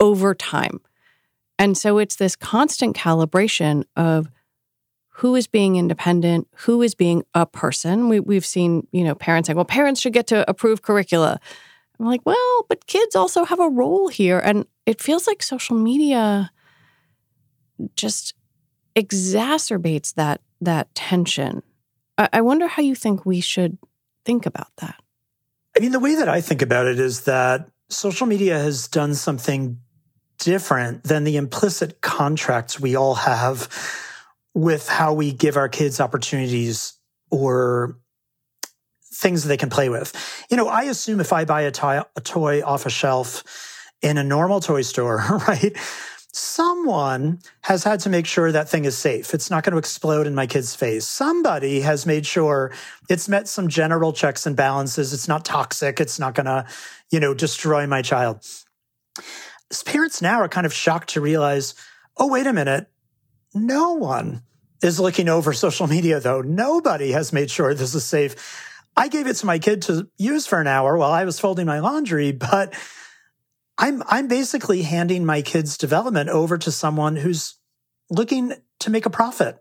over 0.00 0.34
time. 0.34 0.80
And 1.62 1.78
so 1.78 1.98
it's 1.98 2.16
this 2.16 2.34
constant 2.34 2.96
calibration 2.96 3.84
of 3.96 4.28
who 5.16 5.36
is 5.36 5.46
being 5.46 5.76
independent, 5.76 6.48
who 6.56 6.82
is 6.82 6.94
being 6.94 7.22
a 7.34 7.46
person. 7.46 8.08
We, 8.08 8.20
we've 8.20 8.46
seen, 8.46 8.86
you 8.90 9.04
know, 9.04 9.14
parents 9.14 9.46
saying, 9.46 9.56
well, 9.56 9.64
parents 9.64 10.00
should 10.00 10.12
get 10.12 10.26
to 10.28 10.48
approve 10.50 10.82
curricula. 10.82 11.38
I'm 12.00 12.06
like, 12.06 12.22
well, 12.24 12.66
but 12.68 12.86
kids 12.86 13.14
also 13.14 13.44
have 13.44 13.60
a 13.60 13.68
role 13.68 14.08
here. 14.08 14.40
And 14.40 14.66
it 14.86 15.00
feels 15.00 15.26
like 15.26 15.42
social 15.42 15.76
media 15.76 16.50
just 17.94 18.34
exacerbates 18.96 20.14
that 20.14 20.40
that 20.60 20.94
tension 20.94 21.62
I 22.18 22.40
wonder 22.42 22.66
how 22.66 22.82
you 22.82 22.94
think 22.94 23.24
we 23.24 23.40
should 23.40 23.78
think 24.24 24.46
about 24.46 24.68
that. 24.78 24.96
I 25.76 25.80
mean, 25.80 25.92
the 25.92 26.00
way 26.00 26.14
that 26.14 26.28
I 26.28 26.40
think 26.40 26.62
about 26.62 26.86
it 26.86 27.00
is 27.00 27.22
that 27.22 27.70
social 27.88 28.26
media 28.26 28.58
has 28.58 28.86
done 28.86 29.14
something 29.14 29.78
different 30.42 31.04
than 31.04 31.22
the 31.24 31.36
implicit 31.36 32.00
contracts 32.00 32.80
we 32.80 32.96
all 32.96 33.14
have 33.14 33.68
with 34.54 34.88
how 34.88 35.14
we 35.14 35.32
give 35.32 35.56
our 35.56 35.68
kids 35.68 36.00
opportunities 36.00 36.94
or 37.30 37.96
things 39.14 39.42
that 39.42 39.48
they 39.48 39.56
can 39.56 39.70
play 39.70 39.88
with. 39.88 40.12
You 40.50 40.56
know, 40.56 40.66
I 40.66 40.82
assume 40.82 41.20
if 41.20 41.32
I 41.32 41.44
buy 41.44 41.62
a, 41.62 42.04
a 42.16 42.20
toy 42.20 42.62
off 42.64 42.86
a 42.86 42.90
shelf 42.90 43.44
in 44.02 44.18
a 44.18 44.24
normal 44.24 44.58
toy 44.60 44.82
store, 44.82 45.18
right? 45.48 45.76
someone 46.34 47.38
has 47.60 47.84
had 47.84 48.00
to 48.00 48.08
make 48.08 48.26
sure 48.26 48.50
that 48.50 48.68
thing 48.68 48.86
is 48.86 48.96
safe. 48.96 49.34
It's 49.34 49.50
not 49.50 49.64
going 49.64 49.72
to 49.72 49.78
explode 49.78 50.26
in 50.26 50.34
my 50.34 50.46
kid's 50.46 50.74
face. 50.74 51.06
Somebody 51.06 51.82
has 51.82 52.06
made 52.06 52.24
sure 52.24 52.72
it's 53.10 53.28
met 53.28 53.48
some 53.48 53.68
general 53.68 54.14
checks 54.14 54.46
and 54.46 54.56
balances. 54.56 55.12
It's 55.12 55.28
not 55.28 55.44
toxic. 55.44 56.00
It's 56.00 56.18
not 56.18 56.34
going 56.34 56.46
to, 56.46 56.66
you 57.10 57.20
know, 57.20 57.34
destroy 57.34 57.86
my 57.86 58.00
child. 58.00 58.46
Parents 59.84 60.20
now 60.20 60.40
are 60.40 60.48
kind 60.48 60.66
of 60.66 60.72
shocked 60.72 61.10
to 61.10 61.20
realize, 61.20 61.74
oh, 62.16 62.28
wait 62.28 62.46
a 62.46 62.52
minute. 62.52 62.88
No 63.54 63.92
one 63.92 64.42
is 64.82 64.98
looking 64.98 65.28
over 65.28 65.52
social 65.52 65.86
media, 65.86 66.20
though. 66.20 66.42
Nobody 66.42 67.12
has 67.12 67.32
made 67.32 67.50
sure 67.50 67.72
this 67.72 67.94
is 67.94 68.04
safe. 68.04 68.70
I 68.96 69.08
gave 69.08 69.26
it 69.26 69.36
to 69.36 69.46
my 69.46 69.58
kid 69.58 69.82
to 69.82 70.08
use 70.18 70.46
for 70.46 70.60
an 70.60 70.66
hour 70.66 70.96
while 70.96 71.12
I 71.12 71.24
was 71.24 71.40
folding 71.40 71.66
my 71.66 71.80
laundry, 71.80 72.32
but 72.32 72.74
I'm 73.78 74.02
I'm 74.06 74.28
basically 74.28 74.82
handing 74.82 75.24
my 75.24 75.42
kids' 75.42 75.78
development 75.78 76.28
over 76.28 76.58
to 76.58 76.70
someone 76.70 77.16
who's 77.16 77.54
looking 78.10 78.52
to 78.80 78.90
make 78.90 79.06
a 79.06 79.10
profit. 79.10 79.58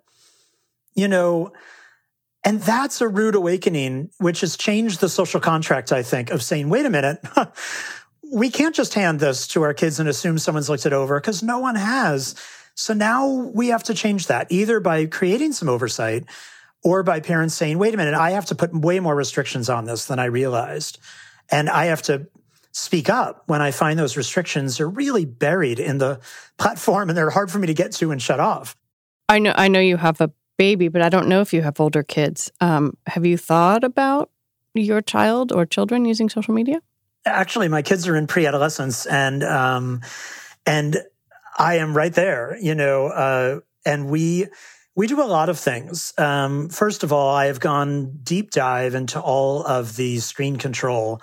You 0.94 1.08
know, 1.08 1.54
and 2.44 2.60
that's 2.60 3.00
a 3.00 3.08
rude 3.08 3.36
awakening, 3.36 4.10
which 4.18 4.42
has 4.42 4.58
changed 4.58 5.00
the 5.00 5.08
social 5.08 5.40
contract, 5.40 5.92
I 5.92 6.04
think, 6.04 6.32
of 6.32 6.44
saying, 6.44 6.70
wait 6.70 6.86
a 6.86 6.90
minute, 6.90 7.20
we 8.32 8.50
can't 8.50 8.74
just 8.74 8.94
hand 8.94 9.20
this 9.20 9.46
to 9.50 9.62
our 9.62 9.74
kids 9.74 10.00
and 10.00 10.08
assume 10.08 10.40
someone's 10.40 10.70
looked 10.70 10.86
it 10.86 10.94
over 10.94 11.20
because 11.20 11.44
no 11.44 11.60
one 11.60 11.76
has. 11.76 12.36
So 12.76 12.94
now 12.94 13.28
we 13.28 13.68
have 13.68 13.84
to 13.84 13.94
change 13.94 14.28
that 14.28 14.48
either 14.50 14.80
by 14.80 15.06
creating 15.06 15.52
some 15.52 15.68
oversight 15.68 16.26
or 16.84 17.04
by 17.04 17.20
parents 17.20 17.54
saying, 17.56 17.78
wait 17.78 17.94
a 17.94 17.98
minute, 17.98 18.14
I 18.14 18.32
have 18.32 18.46
to 18.48 18.56
put 18.56 18.74
way 18.74 19.02
more 19.02 19.16
restrictions 19.16 19.70
on 19.70 19.86
this 19.86 20.06
than 20.06 20.18
I 20.18 20.26
realized. 20.26 20.98
And 21.52 21.70
I 21.70 21.86
have 21.86 22.02
to 22.04 22.28
speak 22.72 23.10
up 23.10 23.44
when 23.48 23.62
I 23.62 23.72
find 23.72 24.00
those 24.00 24.16
restrictions 24.16 24.80
are 24.80 24.90
really 24.90 25.26
buried 25.26 25.80
in 25.80 25.98
the 25.98 26.22
platform 26.58 27.10
and 27.10 27.18
they're 27.18 27.30
hard 27.30 27.52
for 27.52 27.60
me 27.60 27.68
to 27.68 27.74
get 27.74 27.92
to 27.94 28.12
and 28.12 28.22
shut 28.22 28.40
off. 28.40 28.78
I 29.28 29.40
know 29.40 29.54
I 29.56 29.68
know 29.68 29.82
you 29.82 29.98
have 29.98 30.22
a 30.22 30.32
baby, 30.58 30.88
but 30.88 31.02
I 31.02 31.10
don't 31.10 31.28
know 31.28 31.42
if 31.42 31.54
you 31.54 31.62
have 31.64 31.80
older 31.82 32.04
kids. 32.04 32.50
Um, 32.62 32.98
have 33.08 33.26
you 33.26 33.38
thought 33.38 33.84
about 33.84 34.30
your 34.74 35.02
child 35.02 35.52
or 35.52 35.66
children 35.66 36.06
using 36.06 36.30
social 36.30 36.54
media? 36.54 36.82
Actually, 37.26 37.68
my 37.68 37.82
kids 37.82 38.08
are 38.08 38.16
in 38.16 38.28
pre-adolescence, 38.28 39.06
and 39.06 39.44
um, 39.44 40.02
and 40.66 40.98
I 41.58 41.76
am 41.76 41.96
right 41.96 42.14
there. 42.14 42.58
You 42.60 42.76
know, 42.76 43.08
uh, 43.08 43.60
and 43.86 44.10
we 44.10 44.48
we 44.96 45.08
do 45.08 45.22
a 45.22 45.26
lot 45.26 45.50
of 45.50 45.60
things. 45.60 46.14
Um, 46.18 46.70
first 46.70 47.04
of 47.04 47.14
all, 47.14 47.34
I 47.36 47.46
have 47.46 47.60
gone 47.60 48.20
deep 48.24 48.52
dive 48.52 48.96
into 48.96 49.20
all 49.20 49.66
of 49.66 49.96
the 49.96 50.20
screen 50.20 50.58
control 50.58 51.22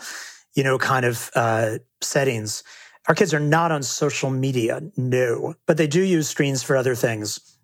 you 0.58 0.64
know, 0.64 0.76
kind 0.76 1.06
of 1.06 1.30
uh, 1.36 1.78
settings. 2.00 2.64
Our 3.06 3.14
kids 3.14 3.32
are 3.32 3.38
not 3.38 3.70
on 3.70 3.84
social 3.84 4.28
media, 4.28 4.82
no, 4.96 5.54
but 5.66 5.76
they 5.76 5.86
do 5.86 6.02
use 6.02 6.28
screens 6.28 6.64
for 6.64 6.76
other 6.76 6.96
things. 6.96 7.56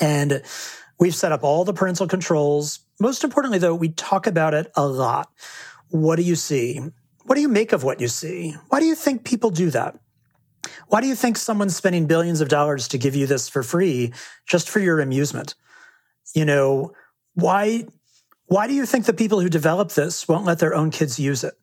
And 0.00 0.40
we've 1.00 1.14
set 1.14 1.32
up 1.32 1.42
all 1.42 1.64
the 1.64 1.72
parental 1.72 2.06
controls. 2.06 2.78
Most 3.00 3.24
importantly, 3.24 3.58
though, 3.58 3.74
we 3.74 3.88
talk 3.88 4.28
about 4.28 4.54
it 4.54 4.70
a 4.76 4.86
lot. 4.86 5.28
What 5.88 6.16
do 6.16 6.22
you 6.22 6.36
see? 6.36 6.80
What 7.30 7.36
do 7.36 7.42
you 7.42 7.48
make 7.48 7.72
of 7.72 7.84
what 7.84 8.00
you 8.00 8.08
see? 8.08 8.56
Why 8.70 8.80
do 8.80 8.86
you 8.86 8.96
think 8.96 9.22
people 9.22 9.50
do 9.50 9.70
that? 9.70 9.96
Why 10.88 11.00
do 11.00 11.06
you 11.06 11.14
think 11.14 11.36
someone's 11.36 11.76
spending 11.76 12.08
billions 12.08 12.40
of 12.40 12.48
dollars 12.48 12.88
to 12.88 12.98
give 12.98 13.14
you 13.14 13.28
this 13.28 13.48
for 13.48 13.62
free 13.62 14.12
just 14.48 14.68
for 14.68 14.80
your 14.80 14.98
amusement? 14.98 15.54
You 16.34 16.44
know, 16.44 16.90
why 17.34 17.86
why 18.46 18.66
do 18.66 18.74
you 18.74 18.84
think 18.84 19.04
the 19.04 19.12
people 19.12 19.38
who 19.38 19.48
develop 19.48 19.92
this 19.92 20.26
won't 20.26 20.44
let 20.44 20.58
their 20.58 20.74
own 20.74 20.90
kids 20.90 21.20
use 21.20 21.44
it? 21.44 21.54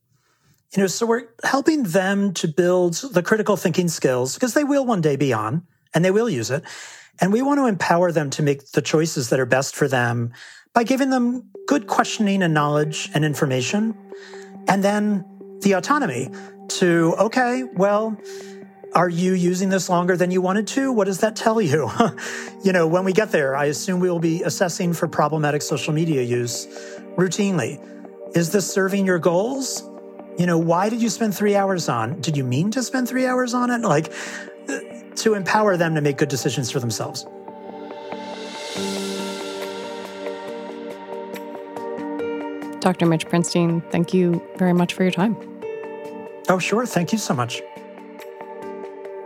You 0.73 0.83
know, 0.83 0.87
so 0.87 1.05
we're 1.05 1.27
helping 1.43 1.83
them 1.83 2.33
to 2.35 2.47
build 2.47 2.93
the 3.11 3.21
critical 3.21 3.57
thinking 3.57 3.89
skills 3.89 4.35
because 4.35 4.53
they 4.53 4.63
will 4.63 4.85
one 4.85 5.01
day 5.01 5.17
be 5.17 5.33
on 5.33 5.67
and 5.93 6.05
they 6.05 6.11
will 6.11 6.29
use 6.29 6.49
it. 6.49 6.63
And 7.19 7.33
we 7.33 7.41
want 7.41 7.59
to 7.59 7.65
empower 7.65 8.13
them 8.13 8.29
to 8.29 8.41
make 8.41 8.71
the 8.71 8.81
choices 8.81 9.31
that 9.31 9.39
are 9.41 9.45
best 9.45 9.75
for 9.75 9.89
them 9.89 10.31
by 10.73 10.85
giving 10.85 11.09
them 11.09 11.49
good 11.67 11.87
questioning 11.87 12.41
and 12.41 12.53
knowledge 12.53 13.09
and 13.13 13.25
information. 13.25 13.97
And 14.69 14.81
then 14.81 15.25
the 15.61 15.73
autonomy 15.73 16.29
to, 16.69 17.15
okay, 17.19 17.63
well, 17.63 18.17
are 18.93 19.09
you 19.09 19.33
using 19.33 19.69
this 19.69 19.89
longer 19.89 20.15
than 20.15 20.31
you 20.31 20.41
wanted 20.41 20.67
to? 20.67 20.91
What 20.91 21.05
does 21.05 21.19
that 21.19 21.35
tell 21.35 21.61
you? 21.61 21.91
you 22.63 22.71
know, 22.71 22.87
when 22.87 23.03
we 23.03 23.13
get 23.13 23.31
there, 23.31 23.55
I 23.55 23.65
assume 23.65 23.99
we 23.99 24.09
will 24.09 24.19
be 24.19 24.43
assessing 24.43 24.93
for 24.93 25.07
problematic 25.07 25.61
social 25.61 25.93
media 25.93 26.21
use 26.21 26.67
routinely. 27.15 27.79
Is 28.35 28.51
this 28.51 28.71
serving 28.71 29.05
your 29.05 29.19
goals? 29.19 29.83
You 30.37 30.45
know, 30.45 30.57
why 30.57 30.89
did 30.89 31.01
you 31.01 31.09
spend 31.09 31.35
three 31.35 31.55
hours 31.55 31.89
on? 31.89 32.21
Did 32.21 32.37
you 32.37 32.43
mean 32.43 32.71
to 32.71 32.83
spend 32.83 33.07
three 33.09 33.25
hours 33.25 33.53
on 33.53 33.71
it? 33.71 33.81
Like, 33.81 34.11
uh, 34.69 34.79
to 35.15 35.33
empower 35.33 35.77
them 35.77 35.95
to 35.95 36.01
make 36.01 36.17
good 36.17 36.29
decisions 36.29 36.69
for 36.71 36.79
themselves. 36.79 37.25
Dr. 42.87 43.05
Mitch 43.05 43.27
Prinstein, 43.27 43.81
thank 43.91 44.13
you 44.13 44.41
very 44.55 44.71
much 44.71 44.93
for 44.93 45.03
your 45.03 45.11
time. 45.11 45.35
Oh, 46.47 46.57
sure. 46.57 46.85
Thank 46.85 47.11
you 47.11 47.17
so 47.17 47.33
much. 47.33 47.61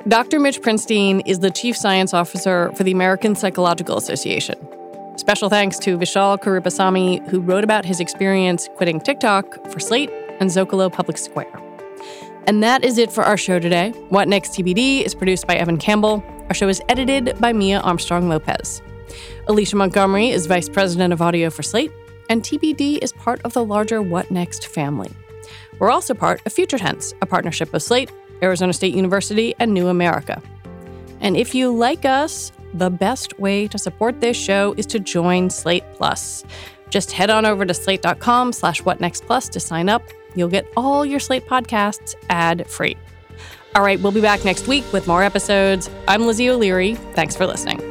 Dr. 0.08 0.40
Mitch 0.40 0.64
Prinstein 0.64 1.22
is 1.28 1.42
the 1.42 1.52
Chief 1.52 1.78
Science 1.78 2.12
Officer 2.12 2.72
for 2.76 2.84
the 2.84 2.92
American 2.92 3.36
Psychological 3.36 3.98
Association. 3.98 4.56
Special 5.16 5.48
thanks 5.48 5.78
to 5.78 5.96
Vishal 5.96 6.40
Karupasamy, 6.40 7.30
who 7.30 7.40
wrote 7.40 7.64
about 7.64 7.86
his 7.86 8.00
experience 8.00 8.68
quitting 8.78 9.00
TikTok 9.00 9.68
for 9.70 9.80
Slate 9.80 10.10
and 10.40 10.50
Zocalo 10.50 10.92
Public 10.92 11.20
Square. 11.20 11.54
And 12.48 12.64
that 12.64 12.84
is 12.84 12.98
it 12.98 13.12
for 13.12 13.24
our 13.24 13.38
show 13.38 13.60
today. 13.60 13.92
What 14.10 14.28
Next 14.28 14.54
TBD 14.54 15.04
is 15.04 15.14
produced 15.14 15.46
by 15.46 15.54
Evan 15.54 15.78
Campbell. 15.78 16.24
Our 16.48 16.56
show 16.56 16.68
is 16.68 16.82
edited 16.90 17.40
by 17.40 17.54
Mia 17.54 17.82
Armstrong 17.82 18.28
Lopez. 18.28 18.82
Alicia 19.48 19.76
Montgomery 19.76 20.30
is 20.30 20.48
Vice 20.48 20.68
President 20.68 21.14
of 21.14 21.22
Audio 21.22 21.52
for 21.52 21.62
Slate, 21.62 21.92
and 22.32 22.42
TBD 22.42 22.98
is 23.04 23.12
part 23.12 23.42
of 23.44 23.52
the 23.54 23.64
larger 23.64 24.02
What 24.02 24.32
Next 24.32 24.66
family. 24.66 25.12
We're 25.80 25.92
also 25.92 26.14
part 26.14 26.42
of 26.46 26.54
Future 26.54 26.78
Tense, 26.78 27.14
a 27.22 27.26
partnership 27.26 27.74
of 27.74 27.84
Slate, 27.84 28.10
Arizona 28.42 28.72
State 28.72 28.96
University, 28.96 29.54
and 29.60 29.74
New 29.74 29.90
America. 29.90 30.42
And 31.20 31.36
if 31.36 31.54
you 31.54 31.76
like 31.76 32.06
us, 32.06 32.52
the 32.74 32.90
best 32.90 33.38
way 33.38 33.68
to 33.68 33.78
support 33.78 34.22
this 34.22 34.38
show 34.38 34.74
is 34.78 34.86
to 34.88 35.00
join 35.00 35.50
Slate 35.50 35.84
Plus. 35.94 36.46
Just 36.90 37.12
head 37.12 37.30
on 37.30 37.46
over 37.46 37.66
to 37.66 37.74
slate.com 37.74 38.54
slash 38.54 38.82
whatnextplus 38.82 39.50
to 39.50 39.60
sign 39.60 39.90
up 39.90 40.04
You'll 40.36 40.50
get 40.50 40.66
all 40.78 41.06
your 41.06 41.20
Slate 41.20 41.46
podcasts 41.46 42.16
ad 42.30 42.68
free. 42.68 42.98
All 43.76 43.84
right, 43.84 44.00
we'll 44.00 44.12
be 44.12 44.22
back 44.22 44.44
next 44.44 44.68
week 44.68 44.86
with 44.92 45.08
more 45.08 45.24
episodes. 45.24 45.90
I'm 46.08 46.26
Lizzie 46.26 46.50
O'Leary. 46.50 46.96
Thanks 46.96 47.36
for 47.36 47.46
listening. 47.46 47.91